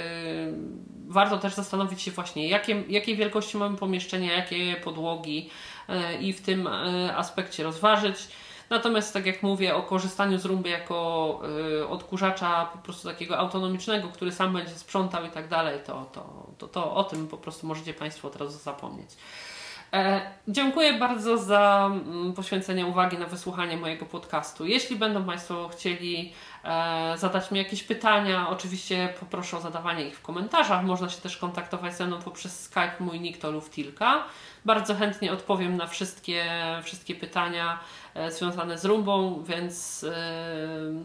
[1.13, 5.49] warto też zastanowić się właśnie, jakie, jakiej wielkości mamy pomieszczenia, jakie podłogi
[5.89, 8.27] e, i w tym e, aspekcie rozważyć.
[8.69, 11.41] Natomiast, tak jak mówię, o korzystaniu z rumby jako
[11.81, 16.47] e, odkurzacza po prostu takiego autonomicznego, który sam będzie sprzątał i tak dalej, to, to,
[16.57, 19.09] to, to o tym po prostu możecie Państwo od razu zapomnieć.
[19.93, 24.65] E, dziękuję bardzo za mm, poświęcenie uwagi na wysłuchanie mojego podcastu.
[24.65, 26.33] Jeśli będą Państwo chcieli
[26.63, 30.83] e, zadać mi jakieś pytania, oczywiście poproszę o zadawanie ich w komentarzach.
[30.83, 32.95] Można się też kontaktować ze mną poprzez Skype.
[32.99, 34.23] Mój nick to Luftilka.
[34.65, 36.45] Bardzo chętnie odpowiem na wszystkie,
[36.83, 37.79] wszystkie pytania
[38.13, 40.05] e, związane z rumbą, więc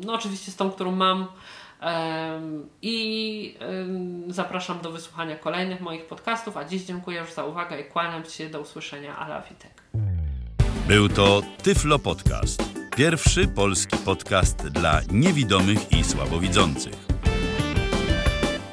[0.05, 1.27] no oczywiście z tą, którą mam
[2.83, 3.55] i
[4.29, 8.49] zapraszam do wysłuchania kolejnych moich podcastów, a dziś dziękuję już za uwagę i kłaniam się
[8.49, 9.19] do usłyszenia.
[9.19, 9.83] Ala Witek.
[10.89, 12.63] Był to Tyflo Podcast.
[12.97, 16.95] Pierwszy polski podcast dla niewidomych i słabowidzących.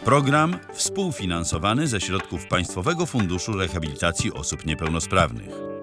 [0.05, 5.74] Program współfinansowany ze środków Państwowego Funduszu Rehabilitacji Osób Niepełnosprawnych.